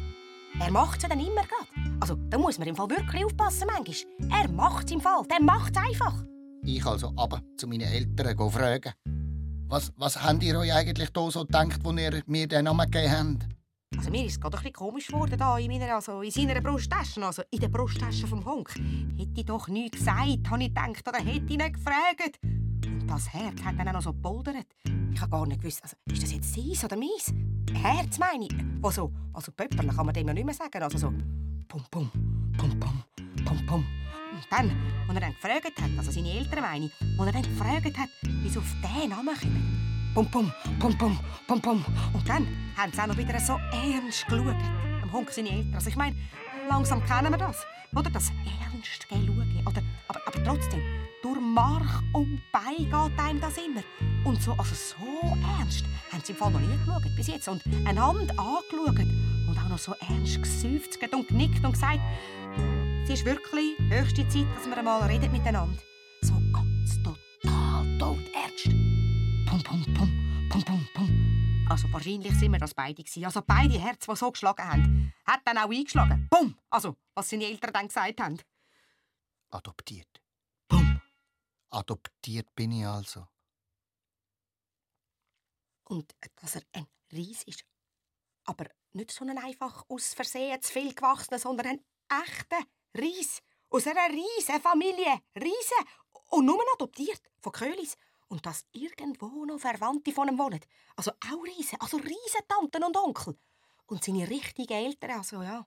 [0.58, 1.96] Er macht es ja dann immer gerade.
[2.00, 4.42] Also da muss man im Fall wirklich aufpassen manchmal.
[4.42, 6.24] Er macht es im Fall, der macht es einfach.
[6.62, 8.92] Ich also aber zu meinen Eltern fragen.
[9.68, 13.12] Was, was habt ihr euch eigentlich da so gedacht, als ihr mir den Namen gegeben
[13.12, 13.59] habt?
[13.96, 16.60] Also mir ist es gerade ein bisschen komisch geworden da in meiner, also in seiner
[16.60, 18.74] Brusttasche, also in der Brusttasche vom Honk.
[19.16, 22.38] Hätte ich doch nichts gesagt, habe ich gedacht, oder hätte ich nicht gefragt.
[22.86, 24.66] Und das Herz hat dann auch noch so gepoldert.
[25.12, 27.34] Ich habe gar nicht gewusst, also, ist das jetzt sein oder meins?
[27.82, 28.54] Herz meine ich.
[28.82, 31.08] Also, also Pöpperle kann man dem ja nicht mehr sagen, also so
[31.68, 32.10] pum pum,
[32.56, 33.04] pum pum,
[33.44, 33.86] pum pum.
[34.32, 34.70] Und dann,
[35.08, 38.08] als er dann gefragt hat, also seine Eltern meine ich, als er dann gefragt hat,
[38.22, 39.89] wie sie auf diesen Namen kommen.
[40.14, 41.84] Pum pum, pum pum, pum pum.
[42.12, 42.46] Und dann
[42.76, 44.56] haben sie auch noch wieder so ernst geschaut.
[45.02, 45.74] Am Honk seine Eltern.
[45.74, 46.16] Also ich meine,
[46.68, 47.64] langsam kennen wir das.
[47.94, 49.28] Oder das ernst schauen.
[49.66, 50.80] Oder, aber, aber trotzdem,
[51.22, 53.82] durch Mark und Bein geht einem das immer.
[54.24, 57.48] Und so, also so ernst haben sie im Fall noch nie geschaut bis jetzt.
[57.48, 59.06] Und einander angeschaut.
[59.48, 62.00] Und auch noch so ernst geseufzt und genickt und gesagt,
[63.04, 65.78] es ist wirklich höchste Zeit, dass wir einmal reden miteinander.
[71.70, 73.24] Also wahrscheinlich sind wir das beide gewesen.
[73.24, 76.26] Also beide Herzen, die so geschlagen haben, hat dann auch eingeschlagen.
[76.28, 76.58] Pum!
[76.68, 78.40] Also, was seine Eltern dann gesagt haben.
[79.50, 80.20] Adoptiert.
[80.66, 81.00] Pum!
[81.70, 83.24] Adoptiert bin ich also.
[85.84, 87.64] Und äh, dass er ein Ries ist.
[88.46, 91.84] Aber nicht so ein einfach aus Versehen zu viel gewachsener, sondern ein
[92.24, 92.64] echter
[92.98, 93.42] Ries.
[93.68, 95.20] Aus einer riesen Familie.
[95.36, 95.74] Riese.
[96.30, 97.96] Und nur adoptiert von Köhlis.
[98.30, 100.60] Und dass irgendwo noch Verwandte von ihm wohnen.
[100.94, 103.36] Also auch Riesen, also Riesentanten und Onkel.
[103.86, 105.66] Und seine richtigen Eltern, also ja,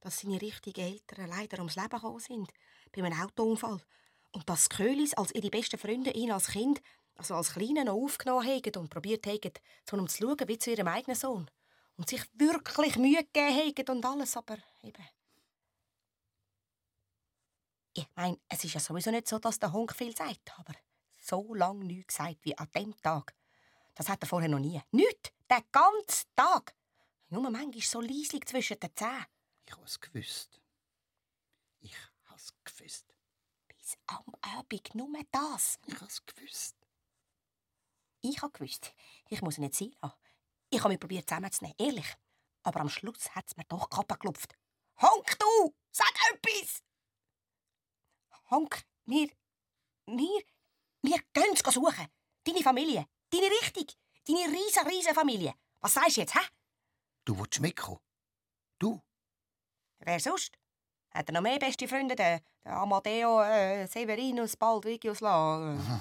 [0.00, 2.52] dass seine richtigen Eltern leider ums Leben gekommen sind.
[2.94, 3.80] Bei einem Autounfall.
[4.32, 6.82] Und dass die Köhlis als ihre besten Freunde ihn als Kind,
[7.14, 9.52] also als Kleiner noch aufgenommen haben und probiert haben,
[9.86, 11.50] zu ihm zu schauen wie zu ihrem eigenen Sohn.
[11.96, 15.08] Und sich wirklich Mühe gegeben haben und alles, aber eben...
[17.94, 20.74] Ich meine, es ist ja sowieso nicht so, dass der Hund viel sagt, aber
[21.22, 23.34] so lange nichts gesagt wie an dem Tag.
[23.94, 24.80] Das hat er vorher noch nie.
[24.90, 25.32] Nicht!
[25.50, 26.74] Den ganzen Tag!
[27.28, 29.26] Nur manchmal so leislich zwischen den Zähnen.
[29.64, 30.60] Ich has gewusst.
[31.80, 33.14] Ich has gewusst.
[33.68, 35.78] Bis am Abend nur das.
[35.86, 36.76] Ich has gewusst.
[38.20, 38.94] Ich habe gewusst,
[39.28, 40.16] ich muss ihn nicht sein lassen.
[40.70, 42.14] Ich habe mich probiert zusammenzunehmen, ehrlich.
[42.62, 44.54] Aber am Schluss hat es mir doch Kappe geklopft.
[45.00, 45.74] Honk, du!
[45.90, 46.82] Sag etwas!
[48.50, 49.28] Honk, wir.
[50.06, 50.42] Wir.
[51.02, 52.06] Wir gehen es suchen.
[52.44, 53.06] Deine Familie.
[53.30, 53.96] Deine richtig.
[54.26, 55.54] Deine riesen, riesen Familie.
[55.80, 56.40] Was sagst du jetzt, hä?
[57.24, 57.98] Du willst mitkommen?
[58.78, 59.00] Du?
[59.98, 60.56] Wer sonst?
[61.12, 62.14] Hat er noch mehr beste Freunde?
[62.16, 65.74] Der, der Amadeo, äh, Severinus, Baldvigius La.
[65.74, 66.00] Äh,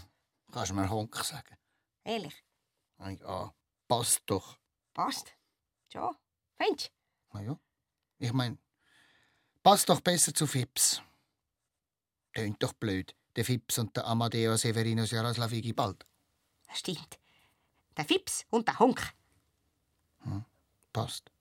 [0.51, 1.57] Kannst du mir Honk sagen?
[2.03, 2.43] ehrlich,
[2.97, 3.53] Ah, Ja,
[3.87, 4.57] passt doch.
[4.93, 5.35] passt.
[5.91, 6.15] Schon.
[6.57, 6.93] Findest du?
[7.33, 7.59] Na ja.
[8.19, 8.59] Ich mein,
[9.63, 11.01] passt doch besser zu Fips.
[12.33, 13.15] Tönt doch blöd.
[13.35, 16.05] Der Fips und der Amadeo Severinus Jaroslavigi bald.
[16.73, 17.17] Stimmt.
[17.95, 19.01] Der Fips und der Honk.
[20.91, 21.31] Passt.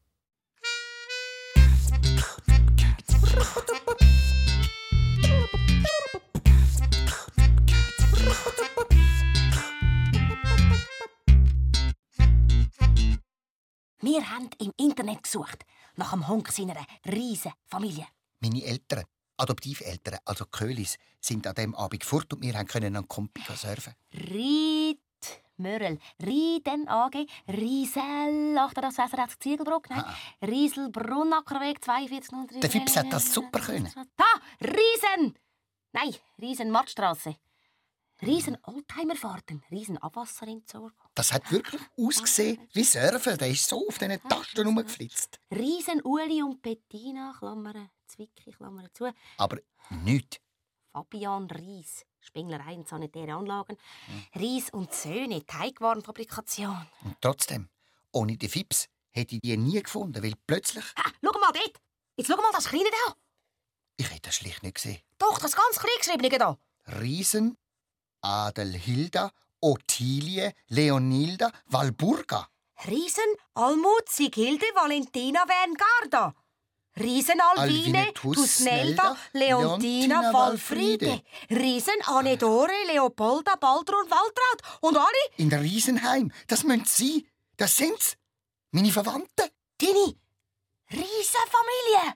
[14.03, 15.65] Wir haben im Internet gesucht
[15.97, 18.07] nach dem Honk seiner riesen Familie.
[18.41, 19.05] Meine Eltern,
[19.41, 23.95] Adoptiveltern, also Köhlis, sind an dem Abend fort und wir können an Kompi surfen.
[24.13, 25.01] Ried
[25.61, 25.99] Mörel.
[26.23, 27.27] Rieden AG.
[27.49, 29.91] Riesel 88 Ziegelbruck.
[29.91, 30.05] Nein.
[30.43, 32.61] Riesel Brunackerweg 42.
[32.61, 33.93] Der Fips hat das super können.
[34.17, 34.25] Da!
[34.61, 35.39] Riesen!
[35.93, 37.37] Nein, Riesen Marktstraße.
[38.23, 39.63] Riesen Oldtimerfahrten.
[39.71, 40.93] Riesen Abwasserentsorgung.
[41.21, 43.37] Das hat wirklich ausgesehen wie Surfen.
[43.37, 45.39] Der ist so auf diesen Tasten rumgeflitzt.
[45.55, 49.13] Riesen Uli und Bettina, Klammern, Zwicki, Klammern zu.
[49.37, 49.59] Aber
[50.03, 50.39] nichts.
[50.91, 53.77] Fabian Ries, Spenglerei und sanitäre Anlagen.
[54.35, 56.87] Ries und Söhne, Teigwarenfabrikation.
[57.05, 57.69] Und trotzdem,
[58.13, 60.87] ohne den Fips hätte ich die nie gefunden, weil plötzlich...
[60.97, 61.83] Ha, schau mal dort.
[62.17, 63.15] Jetzt schau mal das Kleine da.
[63.99, 65.03] Ich hätte das schlicht nicht gesehen.
[65.19, 66.59] Doch, das ganz Kleingeschriebene da.
[66.99, 67.59] Riesen,
[68.23, 72.49] Adelhilda, Ottilie, Leonilda, Walburga.
[72.87, 76.35] Riesen, Almut, Sighilde, Valentina, Werngarda.
[76.99, 81.23] Riesen, Alvine, Tusnelda, Leontina, Walfriede.
[81.51, 84.81] Riesen, Anedore, Leopolda, Baldur und Waltraud.
[84.81, 86.33] Und alle In der Riesenheim.
[86.49, 87.27] Das müssen sie.
[87.57, 88.17] Das sind's.
[88.73, 89.51] Meine Verwandten.
[89.79, 90.15] deine
[90.91, 92.15] Riesenfamilie.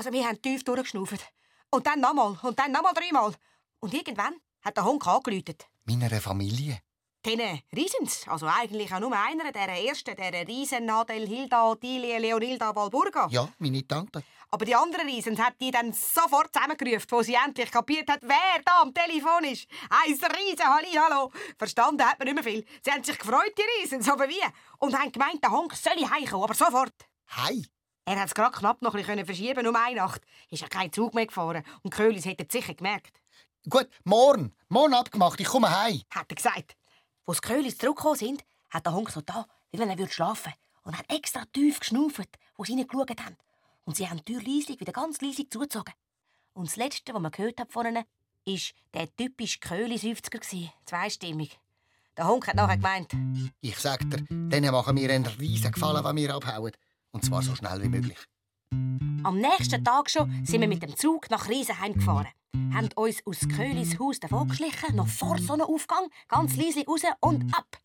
[0.00, 1.20] Also wir haben tief durchgeschnauft.
[1.70, 3.34] Und dann nochmal und dann nochmal dreimal.
[3.80, 5.66] Und irgendwann hat der Hund angeläutet.
[5.84, 6.80] Meiner Familie.
[7.26, 12.74] Denen Riesens, also eigentlich auch nur einer, der ersten, der Riesen Nadel, Hilda, Ottilie, Leonilda,
[12.74, 13.28] Walburga.
[13.30, 14.24] Ja, meine Tante.
[14.50, 18.62] Aber die anderen Riesens hat die dann sofort zusammengerufen, wo sie endlich kapiert hat, wer
[18.64, 19.68] da am Telefon ist.
[19.90, 21.30] Ein Riesen, hallo.
[21.58, 22.64] Verstanden hat man nicht mehr viel.
[22.82, 24.40] Sie haben sich gefreut, die Riesens, aber wie?
[24.78, 26.94] Und haben gemeint, der Honk solle heimkommen, aber sofort.
[27.26, 27.66] Hi.
[28.10, 30.22] Er hat es gerade knapp noch ein bisschen verschieben um eine Nacht.
[30.50, 31.62] Ist ja kein Zug mehr gefahren.
[31.82, 33.20] Und Köhlis hätte es sicher gemerkt.
[33.68, 34.52] Gut, morgen.
[34.68, 35.38] Morgen abgemacht.
[35.38, 36.02] Ich komme heim.
[36.10, 36.76] hat er gesagt.
[37.28, 40.52] Die Köhlis zurückgekommen sind, hat der Hund so da, wie wenn er würde schlafen
[40.82, 43.36] und hat extra tief geschnauft, wo sie reingeschaut haben.
[43.84, 45.94] Und sie haben die Tür leislich wieder ganz leislich zugezogen.
[46.52, 48.04] Und das Letzte, was man gehört hat von ihnen,
[48.44, 48.60] war
[48.92, 51.60] der typische Köhli-50er, zweistimmig.
[52.16, 53.12] Der Hund hat nachher gemeint,
[53.60, 56.72] Ich sag dir, denen machen wir einen riesen Gefallen, wenn wir abhauen.
[57.12, 58.18] Und zwar so schnell wie möglich.
[59.24, 62.28] am nächsten Tag schon sind wir mit dem Zug nach Riesenheim gefahren.
[62.72, 67.78] Haben uns aus Köhlis Haus davon geschlichen, noch vor Sonnenaufgang, ganz leise raus und ab.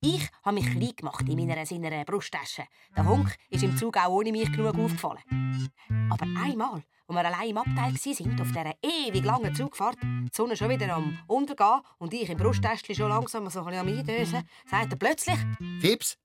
[0.00, 2.64] Ich habe mich klein gemacht in meiner, seiner Brusttasche.
[2.96, 5.70] Der Hunk ist im Zug auch ohne mich genug aufgefallen.
[6.10, 10.56] Aber einmal, als wir allein im Abteil waren, auf dieser ewig langen Zugfahrt, die Sonne
[10.56, 14.48] schon wieder am Untergehen und ich im Brusttäschchen schon langsam so ein bisschen am Eindösen,
[14.68, 15.38] sagt er plötzlich,
[15.80, 16.16] Fips,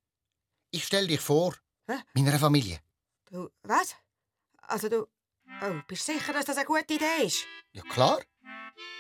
[0.71, 1.53] ich stell dich vor.
[1.87, 1.93] Hä?
[2.13, 2.79] Meiner Familie.
[3.29, 3.95] «Du, was?
[4.61, 5.07] Also du,
[5.61, 7.45] oh, bist du sicher, dass das eine gute Idee ist?
[7.73, 8.19] Ja, klar.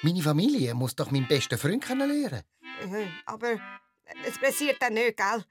[0.01, 2.43] Meine Familie muss doch meinen besten Freund kennenlernen.
[2.83, 3.59] Mhm, Aber
[4.25, 5.43] es passiert dann nicht, gell?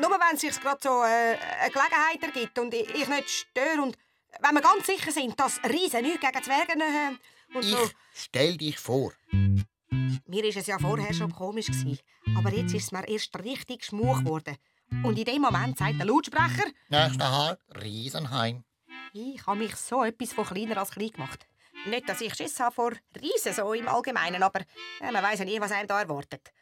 [0.00, 3.82] Nur wenn es sich gerade so äh, eine Gelegenheit ergibt und ich, ich nicht störe
[3.82, 3.96] und
[4.40, 7.76] wenn wir ganz sicher sind, dass Riesen nichts gegen Zwerge äh, und so.
[7.84, 9.12] Ich stell dich vor.
[9.30, 11.66] Mir war es ja vorher schon komisch.
[11.66, 11.98] Gewesen,
[12.36, 14.56] aber jetzt ist es mir erst richtig schmuch geworden.
[15.02, 18.64] Und in dem Moment sagt der Lautsprecher, Nächster Halt, Riesenheim.
[19.12, 21.46] ich habe mich so etwas von kleiner als klein gemacht.
[21.86, 24.60] Nicht, dass ich Schiss habe vor Riesen so im Allgemeinen, aber
[25.00, 26.52] ja, man weiß ja nie, was einem da erwartet.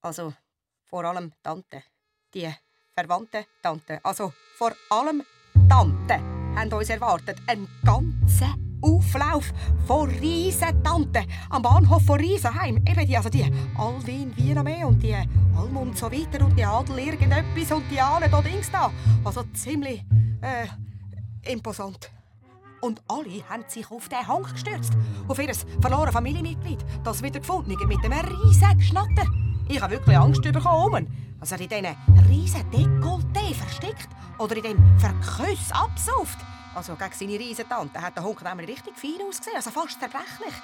[0.00, 0.32] Also,
[0.84, 1.82] vor allem Tante.
[2.32, 2.50] Die
[2.94, 4.00] verwandte Tante.
[4.02, 5.22] Also, vor allem
[5.68, 6.14] Tante
[6.56, 7.38] haben uns erwartet.
[7.46, 8.54] Ein ganzer
[8.84, 9.52] Auflauf
[9.86, 12.76] von Riesentanten am Bahnhof von Riesenheim.
[12.86, 16.98] Eben die, also die Alwin Wiename und die Alm und so weiter und die Adel
[16.98, 18.90] irgendetwas und die Ahnen da Dings da.
[19.24, 20.04] Also ziemlich
[20.42, 22.10] äh, imposant.
[22.82, 24.92] Und alle haben sich auf den Hang gestürzt.
[25.26, 26.84] Auf ihr verlorene Familienmitglied.
[27.02, 29.26] Das wiedergefundene mit einem Schnatter.
[29.66, 31.06] Ich habe wirklich Angst bekommen.
[31.40, 31.86] Also in diesen
[32.28, 34.08] riesen Dekolleté versteckt
[34.38, 36.38] oder in dem Verköss absauft.
[36.74, 40.54] Also gegen seine Riesentante hat der Hund nämlich richtig fein ausgesehen, also fast zerbrechlich.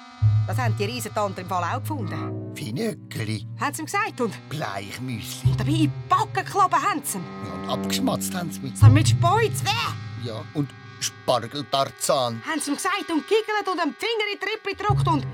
[0.47, 2.53] Das haben die Riesentante im Fall auch gefunden.
[2.55, 5.51] Finöckeli, Haben sie ihm gesagt und Bleichmüsli.
[5.57, 7.23] dabei in die Backen geklappen haben sie ihm.
[7.45, 8.75] Ja, und abgeschmatzt haben sie mich.
[8.77, 10.27] So mit Speuz, weh!
[10.27, 12.41] Ja, und Spargeltarzan.
[12.45, 15.25] Haben sie ihm gesagt und giggelt und einen Finger in die Rippe gedrückt und...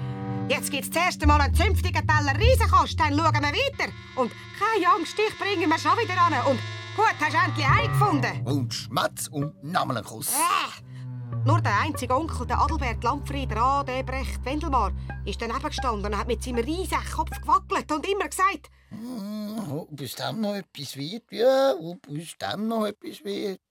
[0.49, 3.91] Jetzt gibt's das erste Mal einen zünftigen Teller Riesenkost, dann schauen wir weiter.
[4.15, 6.33] Und keine Angst, dich bringen wir schon wieder an.
[6.49, 6.57] Und
[6.97, 8.47] gut, hast du endlich einen gefunden.
[8.47, 10.33] Und Schmatz und Nammenkuss.
[10.33, 11.45] Äh.
[11.45, 14.91] Nur der einzige Onkel, der Adelbert Lampfrieder Adebrecht Wendelmar,
[15.23, 19.99] ist daneben gestanden und hat mit seinem riesigen Kopf gewackelt und immer gesagt, Hm, Ob
[20.01, 21.31] es dem noch etwas wird?
[21.31, 23.61] Ja, ob es dem noch etwas wird?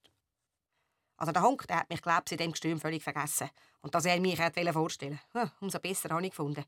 [1.16, 3.49] Also der Honk, der hat mich, glaub, in dem Gestüm völlig vergessen.
[3.81, 6.64] Und dass er mich hätte vorstellen ja, umso besser habe ich gefunden.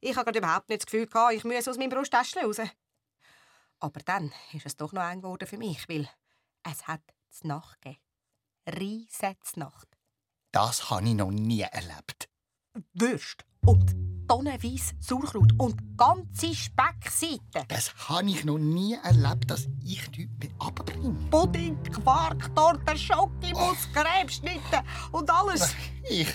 [0.00, 2.60] Ich habe gerade überhaupt nicht das Gefühl, gehabt, ich müsse aus meinem Brusttäschchen raus.
[3.80, 6.08] Aber dann ist es doch noch eng geworden für mich, weil
[6.62, 7.02] es hat
[7.42, 9.06] die Nacht gegeben.
[9.56, 9.88] Nacht.
[10.52, 12.28] Das habe ich noch nie erlebt.
[12.94, 13.94] Würst und
[14.28, 17.68] tonnenweise Sauerkraut und ganze Speckseiten.
[17.68, 21.12] Das habe ich noch nie erlebt, dass ich nichts mehr abbringe.
[21.30, 25.74] Pudding, Quark, Torte, Schokimus, Krebsschnitte und alles,
[26.08, 26.28] Ich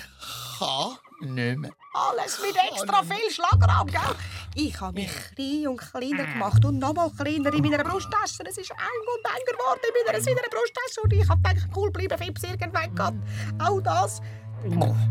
[0.61, 1.71] kann nicht mehr.
[1.93, 4.15] alles mit extra viel Schlagraum, gell?
[4.55, 8.43] Ich habe mich klein und kleiner gemacht und noch mal kleiner in meiner Brusttasche.
[8.45, 11.67] Es ist eng und enger geworden in meiner, in meiner Brusttasche und ich habe gedacht,
[11.75, 13.61] cool bleiben, Fips irgendwann geht.
[13.61, 14.21] Auch das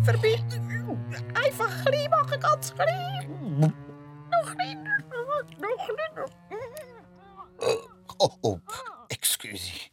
[0.05, 0.43] vorbei.
[1.35, 3.73] Einfach klein machen, ganz klein.
[4.31, 6.27] Noch kleiner, noch kleiner.
[8.19, 8.59] Oh, oh,
[9.09, 9.91] excuse.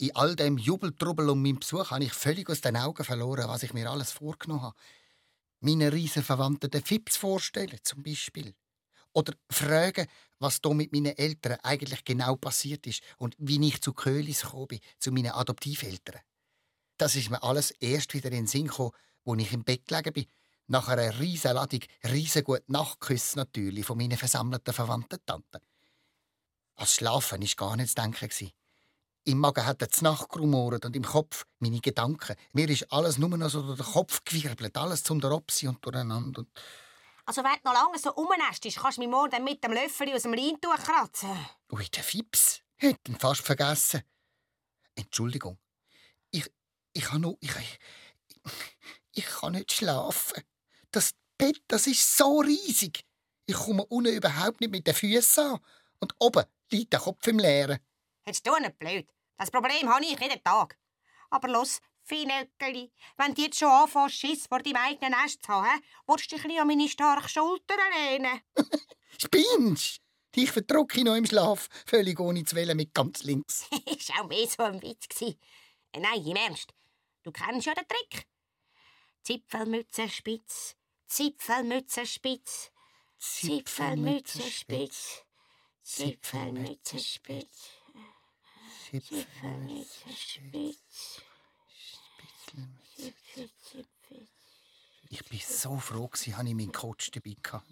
[0.00, 3.64] In all dem Jubeltrubel um meinen Besuch habe ich völlig aus den Augen verloren, was
[3.64, 4.76] ich mir alles vorgenommen habe.
[5.58, 8.54] Meine riesen Verwandten den Fips vorstellen, zum Beispiel.
[9.12, 10.06] Oder fragen,
[10.38, 14.68] was da mit meinen Eltern eigentlich genau passiert ist und wie ich zu Köhlis gekommen
[14.68, 16.20] bin, zu meinen Adoptiveltern.
[16.96, 18.92] Das ist mir alles erst wieder in den Sinn gekommen,
[19.24, 20.26] wo ich im Bett gelegen bin,
[20.68, 25.60] nach einer riesen Ladung riesengut Nachtküsse natürlich von meinen versammelten Verwandten Tanten.
[26.76, 28.52] Als Schlafen war gar nicht zu denken.
[29.28, 32.34] Im Magen hat es Nacht gerumort und im Kopf meine Gedanken.
[32.52, 36.38] Mir ist alles nur noch so durch den Kopf gewirbelt, alles zum Dropsi und durcheinander.
[36.38, 36.48] Und
[37.26, 40.22] Also wenn du noch lange so rumnästest, kannst du mich morgen mit dem Löffel aus
[40.22, 41.28] dem Leintuch kratzen.
[41.70, 42.62] Ui, der Fips.
[42.76, 44.02] Hätte ihn fast vergessen.
[44.94, 45.58] Entschuldigung.
[46.30, 46.50] Ich,
[46.94, 48.50] ich kann nur, ich, ich,
[49.12, 50.42] ich kann nicht schlafen.
[50.90, 53.04] Das Bett, das ist so riesig.
[53.44, 55.60] Ich komme unten überhaupt nicht mit den Füßen an.
[56.00, 57.78] Und oben liegt der Kopf im Leeren.
[58.24, 59.06] Hättest du nicht blöd.
[59.38, 60.76] Das Problem habe ich jeden Tag.
[61.30, 65.80] Aber los, Finöckeli, wenn du jetzt schon anfängst, Schiss vor deinem eigenen Nest zu haben,
[66.06, 68.40] willst du dich ein an meine starken Schultern lehnen?
[69.18, 70.00] Spinnst?
[70.34, 73.66] Ich verdrucke noch im Schlaf, völlig ohne zu wählen, mit ganz links.
[73.86, 75.08] ist auch mehr so ein Witz.
[75.08, 75.38] Gewesen.
[75.92, 76.72] Äh, Nein, im Ernst.
[77.22, 78.26] Du kennst ja den Trick.
[79.22, 80.76] Zipfelmütze spitz,
[81.06, 82.70] Zipfelmütze spitz,
[83.18, 85.24] Zipfelmütze spitz,
[85.82, 87.77] Zipfelmütze spitz, Zipfelmütze spitz.
[95.10, 97.62] Ich bin so froh, dass ich meinen Coach dabei hatte.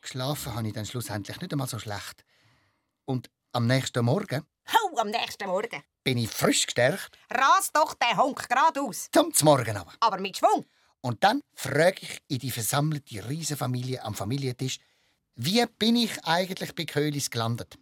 [0.00, 2.24] Geschlafen habe ich dann schlussendlich nicht einmal so schlecht.
[3.06, 5.82] Und am nächsten Morgen Hau, am nächsten Morgen.
[6.02, 9.08] bin ich frisch gestärkt, Ras doch den Honk geradeaus.
[9.12, 9.92] zum Morgen aber.
[10.00, 10.66] Aber mit Schwung.
[11.00, 14.80] Und dann frage ich in die versammelte Riesenfamilie am Familientisch,
[15.36, 17.76] wie bin ich eigentlich bei Köhlis gelandet?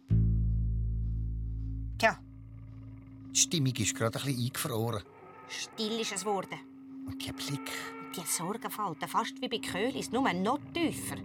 [3.33, 5.03] Die Stimmung ist gerade ein bisschen eingefroren.
[5.49, 6.59] still ist es geworden.
[7.07, 7.71] Und die Blick,
[8.15, 11.17] Die Sorgenfalten, fast wie bei Köhlis, nur noch tiefer.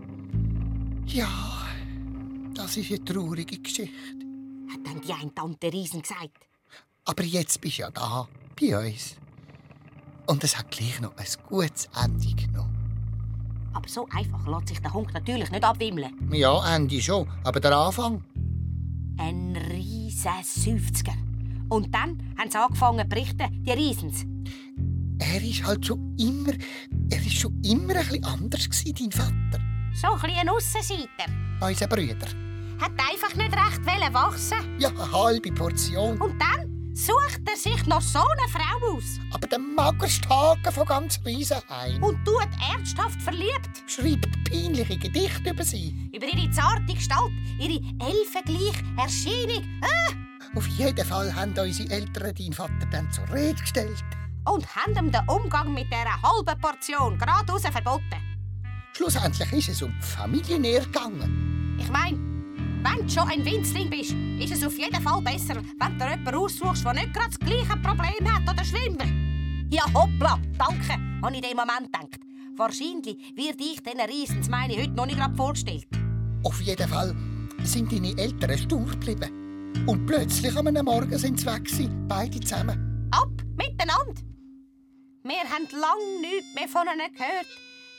[1.07, 1.29] Ja,
[2.55, 3.95] das ist eine traurige Geschichte.
[4.73, 6.47] Hat dann die eine Tante Riesen gesagt.
[7.05, 8.27] Aber jetzt bist du ja da,
[8.59, 9.17] bei uns.
[10.27, 12.75] Und es hat gleich noch ein gutes Ende genommen.
[13.75, 16.13] Aber so einfach lässt sich der Hund natürlich nicht abwimmeln.
[16.33, 18.25] Ja, Ende schon, aber der Anfang?
[19.19, 21.28] Ein riesen 50er.
[21.69, 24.25] Und dann haben sie angefangen zu berichten, die Riesens.
[25.19, 26.53] Er ist halt schon immer,
[27.11, 29.65] er ist schon immer ein bisschen anders gewesen, dein Vater.
[29.95, 31.27] So ein bisschen ein Aussenseiter.
[31.61, 32.27] Unser Brüder.
[32.81, 34.59] Hat einfach nicht recht wollen wachsen.
[34.79, 36.21] Ja, eine halbe Portion.
[36.21, 39.19] Und dann sucht er sich noch so eine Frau aus.
[39.33, 42.03] Aber der magerste Haken von ganz Riesenheim.
[42.03, 43.83] Und tut ernsthaft verliebt.
[43.87, 46.11] schreibt peinliche Gedichte über sie.
[46.15, 49.65] Über ihre zarte Gestalt, ihre elfengleiche Erscheinung.
[49.83, 50.28] Ah!
[50.55, 54.05] Auf jeden Fall haben unsere Eltern deinen Vater dann zur Rede gestellt.
[54.45, 58.03] Und haben ihm den Umgang mit dieser halben Portion geradeaus verboten.
[58.97, 61.77] Schlussendlich ist es um die Familie gegangen.
[61.79, 62.17] Ich meine,
[62.83, 66.35] wenn du schon ein Winzling bist, ist es auf jeden Fall besser, wenn du jemanden
[66.35, 69.05] aussuchst, der nicht gerade das gleiche Problem hat oder schlimmer.
[69.71, 70.93] Ja, hoppla, danke,
[71.23, 72.21] habe ich in dem Moment gedacht.
[72.57, 75.87] Wahrscheinlich wird ich diesen Riesens meine heute noch nicht gerade vorgestellt.
[76.43, 77.15] Auf jeden Fall
[77.63, 79.38] sind deine Eltern stur geblieben.
[79.87, 83.09] Und plötzlich am Morgen sind sie weg, gewesen, beide zusammen.
[83.11, 84.23] Ab miteinander!
[85.25, 87.47] Wir haben lange nichts mehr von ihnen gehört,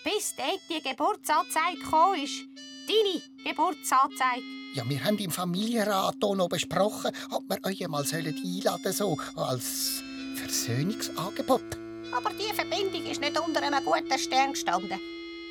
[0.04, 2.46] bis dort die Geburtsanzeige gekommen ist.
[2.88, 4.44] Deine Geburtsanzeige.
[4.74, 9.18] Ja, wir haben im Familienrat hier noch besprochen, ob wir euch mal einladen sollen, so
[9.36, 10.04] als
[10.36, 11.78] Versöhnungsangebot.
[12.12, 15.00] Aber die Verbindung ist nicht unter einem guten Stern gestanden.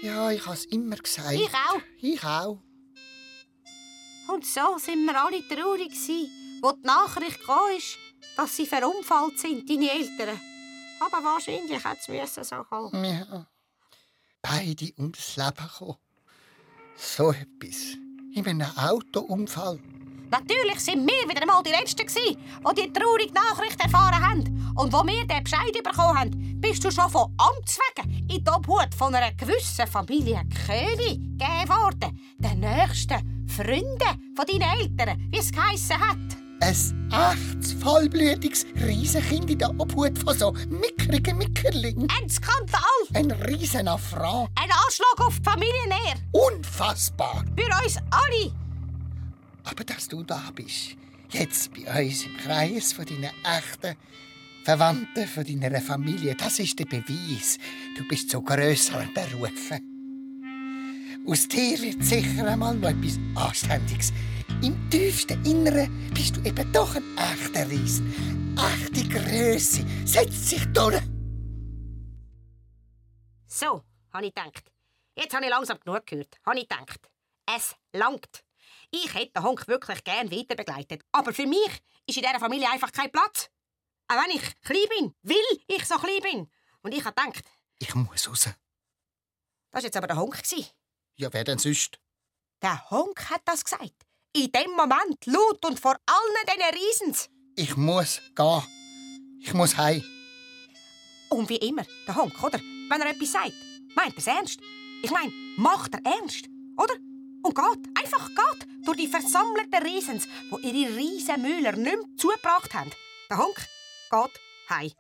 [0.03, 1.33] Ja, ich habe es immer gesagt.
[1.33, 1.81] Ich auch.
[2.01, 2.59] Ich auch.
[4.29, 6.29] Und so sind wir alle traurig gsi,
[6.61, 7.97] wo die Nachricht kam, ist,
[8.37, 10.39] dass sie verunfallt sind, deine Eltern.
[11.01, 13.05] Aber wahrscheinlich hätte es so kommen.
[13.05, 13.47] Ja.
[14.43, 15.97] Beide ums Leben gekommen.
[16.97, 17.97] So etwas.
[18.35, 19.81] In einem Autounfall.
[20.31, 22.37] Natürlich sind wir wieder einmal die Letzten die
[22.77, 24.73] die traurige Nachricht erfahren haben.
[24.77, 28.51] Und wo wir den Bescheid bekommen haben, bist du schon von Amts wegen in die
[28.51, 32.21] Obhut von einer gewissen Familie König gegeben worden.
[32.39, 36.19] Den nächsten Freunden von deinen Eltern, wie es geheissen hat.
[36.61, 42.07] Ein echtes, vollblütiges Riesenkind in der Obhut von so mickrigen Mickerling.
[42.21, 42.81] Ein Skandal!
[43.15, 44.51] Ein Riesenaffront.
[44.57, 46.15] Ein Anschlag auf die Familiennähe.
[46.33, 47.45] Unfassbar.
[47.57, 48.68] Für uns alle.
[49.71, 50.97] Aber dass du da bist,
[51.31, 53.97] jetzt bei uns im Kreis von deinen echten
[54.65, 57.59] Verwandten, von deiner Familie, das ist der Beweis.
[57.97, 61.25] Du bist zu grösseren Berufen.
[61.27, 64.13] Aus dir wird sicher einmal noch etwas Anständiges.
[64.63, 68.57] Im tiefsten Inneren bist du eben doch ein echter Riesen.
[68.57, 71.03] Echte Größe setzt sich durch.
[73.47, 74.73] So, habe ich gedacht.
[75.15, 76.39] Jetzt habe ich langsam genug gehört.
[76.47, 77.01] Habe ich gedacht.
[77.55, 78.48] Es langt.
[78.91, 81.03] Ich hätte den Honk wirklich gern weiter begleitet.
[81.13, 81.69] Aber für mich
[82.07, 83.51] ist in dieser Familie einfach kein Platz.
[84.09, 86.51] Auch wenn ich klein bin, will ich so klein bin.
[86.83, 87.45] Und ich habe gedacht,
[87.79, 88.45] Ich muss raus.
[88.45, 88.55] das
[89.73, 90.41] war jetzt aber der Honk.
[91.17, 91.99] Ja, wer denn sonst?
[92.63, 93.93] Der Honk hat das gesagt.
[94.35, 97.31] In dem Moment, laut und vor allen diesen Riesens.
[97.57, 98.63] Ich muss gehen.
[99.41, 100.03] Ich muss heim.
[101.31, 102.59] Und wie immer, der Honk, oder?
[102.59, 103.53] Wenn er etwas sagt,
[103.95, 104.61] meint er es ernst.
[105.03, 106.95] Ich meine, macht er ernst, oder?
[107.43, 112.91] Und geht, einfach geht, durch die versammelten Riesens, wo ihre Riesenmüller nicht mehr zugebracht haben.
[113.31, 113.57] Der Honk
[114.11, 114.93] geht heim.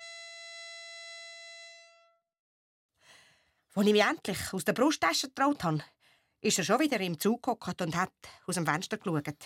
[3.74, 5.84] Als ich mich endlich aus der Brusttasche getraut habe,
[6.40, 8.12] ist er schon wieder im Zug gehockt und hat
[8.46, 9.36] aus dem Fenster geschaut.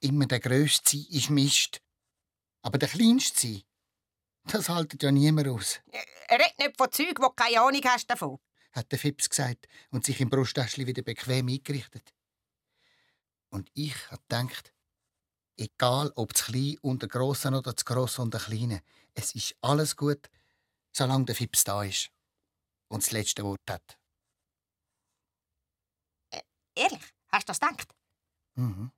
[0.00, 1.82] Immer der Grösste ist Mist.
[2.62, 3.62] Aber der Kleinste sein,
[4.52, 5.80] das haltet ja niemand aus,
[6.30, 8.38] Red nicht von Zeug, wo du keine Ahnung hast davon.
[8.72, 12.14] hat der Fips gesagt und sich im Brusttäschli wieder bequem eingerichtet.
[13.50, 14.74] Und ich hab gedacht,
[15.56, 18.82] egal ob das Klein und der Grossen oder das Gross und der Kleine,
[19.14, 20.28] es ist alles gut,
[20.92, 22.10] solange der Fips da ist
[22.88, 23.98] und das letzte Wort hat.
[26.74, 27.94] Ehrlich, hast du das gedacht?
[28.54, 28.92] Mhm.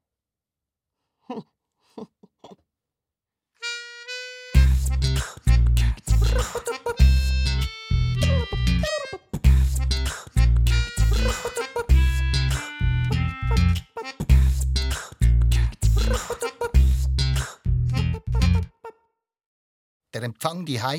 [20.12, 20.92] Der Empfang die war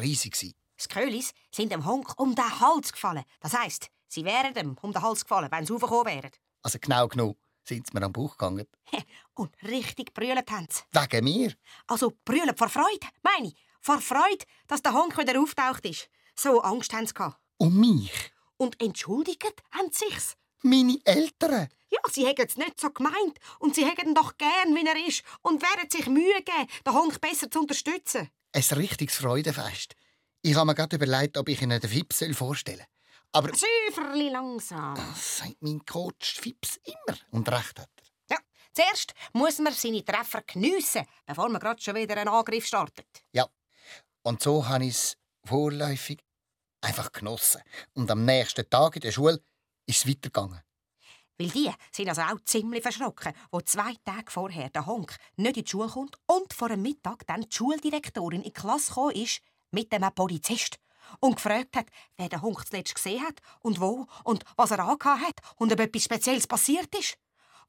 [0.00, 0.38] riesig.
[0.38, 0.54] Die
[0.88, 3.24] Köhlis sind dem Honk um den Hals gefallen.
[3.40, 6.30] Das heisst, sie wären ihm um den Hals gefallen, wenn sie raufgekommen wären.
[6.62, 8.66] Also genau genug sind sie mir am Bauch gegangen.
[9.34, 10.82] Und richtig brüllt haben sie.
[10.92, 11.54] Wegen mir.
[11.88, 13.56] Also brüllen vor Freude, meine ich.
[13.80, 16.08] Vor Freude, dass der Honk wieder auftaucht ist.
[16.34, 17.38] So Angst haben sie gehabt.
[17.58, 18.32] Und mich?
[18.56, 20.36] Und entschuldigt haben sie sich's.
[20.62, 21.68] Meine Eltern?
[21.88, 23.38] Ja, sie hätten es nicht so gemeint.
[23.58, 25.22] Und sie hätten ihn doch gern, wie er ist.
[25.42, 28.30] Und werden sich Mühe geben, den Honk besser zu unterstützen.
[28.52, 29.94] Ein richtiges Freudefest.
[30.42, 32.86] Ich habe mir gerade überlegt, ob ich Ihnen den Fips vorstellen soll.
[33.32, 34.94] Aber Schäferli langsam.
[34.94, 37.16] das sagt mein Coach Fips immer.
[37.30, 38.36] Und recht hat er.
[38.36, 38.38] Ja,
[38.72, 43.06] zuerst muss man seine Treffer geniessen, bevor man gerade schon wieder einen Angriff startet.
[43.32, 43.46] Ja.
[44.22, 46.20] Und so habe ich es vorläufig
[46.80, 47.62] einfach genossen.
[47.94, 49.42] Und am nächsten Tag in der Schule
[49.86, 50.60] ist es weitergegangen.
[51.38, 55.64] Weil die sind also auch ziemlich verschrocken, wo zwei Tage vorher der Honk nicht in
[55.64, 59.40] die Schule kommt und vor dem Mittag dann die Schuldirektorin in die Klasse gekommen ist
[59.70, 60.78] mit einem Polizist
[61.20, 61.86] und gefragt hat,
[62.18, 65.80] wer den Honk zuletzt gesehen hat und wo und was er angehabt hat und ob
[65.80, 67.16] etwas Spezielles passiert ist.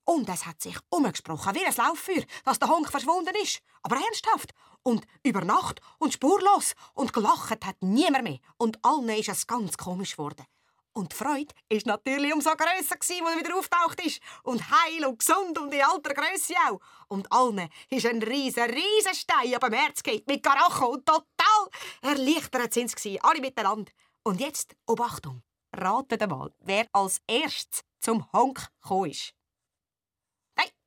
[0.06, 3.62] Und es hat sich umgesprochen wie ein Lauffeuer, dass der Honk verschwunden ist.
[3.84, 4.52] Aber ernsthaft.
[4.84, 6.74] Und über Nacht und spurlos.
[6.93, 8.39] Und gelacht hat niemand mehr.
[8.58, 10.45] Und allen ist es ganz komisch geworden.
[10.93, 14.20] Und die Freude ist natürlich umso grösser, als er wieder auftaucht ist.
[14.43, 16.80] Und heil und gesund und in alter Grösse auch.
[17.08, 21.70] Und allen ist ein riesen, riesen Stein ab dem Herz geht mit Karacho und total
[22.02, 23.91] erleichtert sind sie, alle miteinander.
[24.24, 25.43] Und jetzt, Obachtung,
[25.74, 29.34] ratet mal, wer als erstes zum Honk gekommen ist.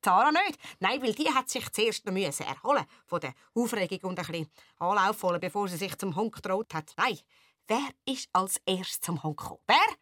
[0.05, 0.59] Nein, Zara nicht.
[0.79, 4.51] Nein, weil die hat sich zuerst noch müssen erholen von der Aufregung und ein bisschen
[4.77, 6.93] Anlauf holen, bevor sie sich zum Honk getraut hat.
[6.97, 7.19] Nein,
[7.67, 9.61] wer ist als erstes zum Honk gekommen?
[9.67, 9.95] Wer?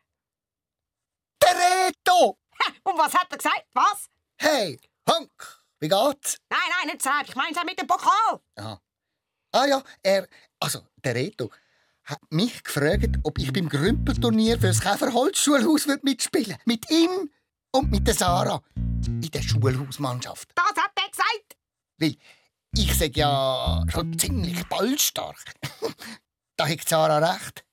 [1.42, 2.38] Der Reto!
[2.60, 3.66] Ha, und was hat er gesagt?
[3.74, 4.10] Was?
[4.38, 4.80] Hey,
[5.10, 6.38] Honk, wie geht's?
[6.50, 7.30] Nein, nein, nicht selbst.
[7.30, 8.42] Ich meine mit dem Pokal.
[8.56, 8.82] Aha.
[9.52, 10.28] Ah ja, er,
[10.60, 11.52] also der Reto,
[12.06, 16.62] hat mich gefragt, ob ich beim Grümpelturnier für das Käferholzschulhaus mitspielen würde.
[16.66, 17.30] Mit ihm
[17.76, 18.62] und mit der Sarah.
[19.06, 20.50] In der Schulhausmannschaft.
[20.56, 21.58] Das hat er gesagt.
[21.98, 22.16] Weil
[22.76, 25.44] ich sage ja schon ziemlich ballstark.
[26.56, 27.66] da hat Sarah recht.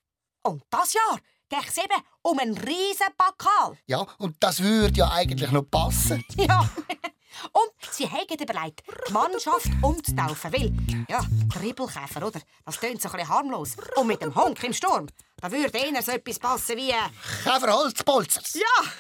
[0.43, 3.77] Und das Jahr geht es eben um einen riesen Pokal.
[3.87, 6.25] Ja, und das würde ja eigentlich noch passen.
[6.37, 6.69] Ja.
[7.53, 10.73] Und sie haben überlegt, die Mannschaft umzutaufen, weil,
[11.09, 12.41] ja, Kribbelkäfer, oder?
[12.67, 13.77] Das klingt so ein bisschen harmlos.
[13.97, 16.91] Und mit dem Honk im Sturm, da würde eher so etwas passen wie...
[16.91, 17.09] Äh,
[17.45, 18.55] Käferholzpolzers.
[18.55, 18.91] ja,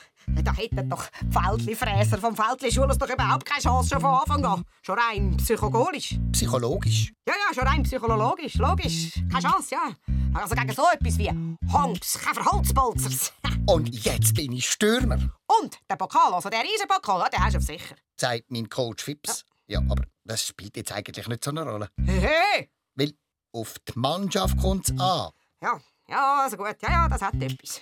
[0.42, 4.64] da hätten doch Feldli-Fräser vom Feldli-Schulhaus doch überhaupt keine Chance schon von Anfang an.
[4.82, 6.18] Schon rein psychologisch.
[6.32, 7.12] Psychologisch.
[7.28, 9.12] Ja, ja, schon rein psychologisch, logisch.
[9.30, 9.92] Keine Chance, ja.
[10.34, 11.30] Also gegen so etwas wie
[11.72, 13.32] Honks, Käferholzpolzers.
[13.66, 15.18] Und jetzt bin ich Stürmer,
[15.60, 17.94] Und der Pokal, also der Riesenpokal, den hast du auf sicher.
[18.18, 19.44] sagt mein Coach Fips.
[19.66, 21.88] Ja, aber das spielt jetzt eigentlich nicht so eine Rolle.
[22.04, 22.70] Hey, hey.
[22.94, 23.12] Weil
[23.52, 25.30] auf die Mannschaft kommt es an.
[25.62, 26.76] Ja, ja, also gut.
[26.82, 27.80] Ja, ja, das hat etwas.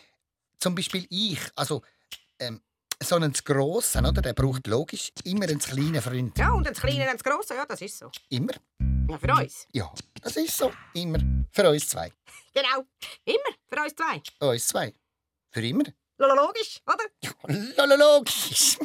[0.59, 1.41] Zum Beispiel ich.
[1.55, 1.83] Also,
[2.41, 2.61] ähm,
[3.03, 4.21] so einen Grossen, oder?
[4.23, 6.37] Der braucht logisch immer einen kleinen Freund.
[6.39, 8.11] Ja, und das Kleine und das Grosse, ja, das ist so.
[8.29, 8.55] Immer?
[9.09, 9.67] Ja, für uns.
[9.73, 10.73] Ja, das ist so.
[10.95, 11.19] Immer.
[11.53, 12.13] Für uns zwei.
[12.55, 12.85] Genau.
[13.25, 14.47] Immer für uns zwei.
[14.49, 14.93] Uns zwei.
[15.51, 15.85] Für immer.
[16.17, 17.05] Lolo, Logisch, oder?
[17.77, 18.79] Ja, logisch.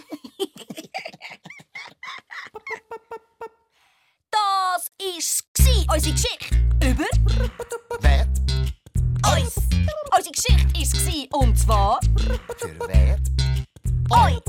[4.29, 5.43] Das ist
[5.91, 7.05] unsere Geschichte über
[8.01, 8.32] Wer?
[9.31, 9.55] Uns.
[10.15, 10.93] Unsere Geschichte ist
[11.33, 12.39] und zwar Für
[12.87, 13.17] wer?
[14.09, 14.41] euch.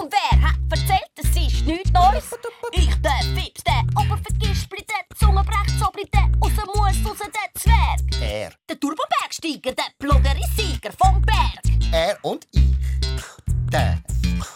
[0.00, 2.24] Und wer hat erzählt, es ist nichts Neues?
[2.72, 8.22] Ich, der Fips, der Obervergispli, der Zungenbrechzobli, der aus dem Mus raus, der Zwerg.
[8.22, 8.52] Er.
[8.68, 11.62] Der Turbobergsteiger, der Bloggerisieger vom Berg.
[11.92, 12.76] Er und ich.
[13.72, 14.02] Der.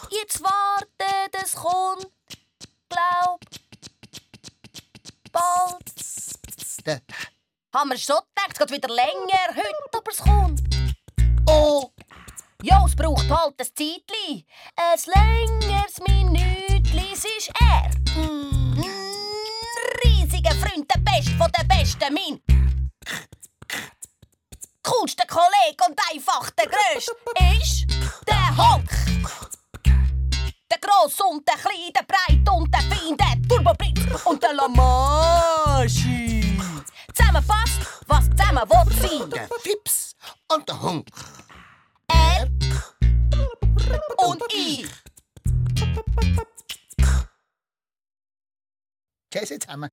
[0.09, 2.07] Jetzt wartet, es kommt,
[2.89, 3.39] glaub,
[5.31, 5.93] bald.
[6.85, 7.01] Der.
[7.73, 10.61] Haben wir schon gedacht, es geht wieder länger heute, aber es kommt.
[11.47, 11.89] Oh!
[12.61, 14.45] Ja, es braucht halt ein Zeitli.
[14.75, 17.89] Ein längeres Minütli, ist er.
[18.19, 18.83] Mm,
[20.03, 22.41] riesiger Freund, der Beste von der Besten, mein.
[24.83, 27.13] Coolster Kollege und einfach der Größte
[27.57, 27.85] ist
[28.27, 28.89] der Honk.
[30.69, 36.40] Der Gross und der Klein, der Breit und der Fein, der Turboblitz und der Lamaschi.
[37.13, 39.29] Zusammenpasst, was zusammen will sein.
[39.29, 40.15] Der Fips
[40.53, 41.07] und der Hunk.
[42.07, 42.47] Er
[44.17, 44.87] und ich.
[49.33, 49.89] Tschüss zusammen.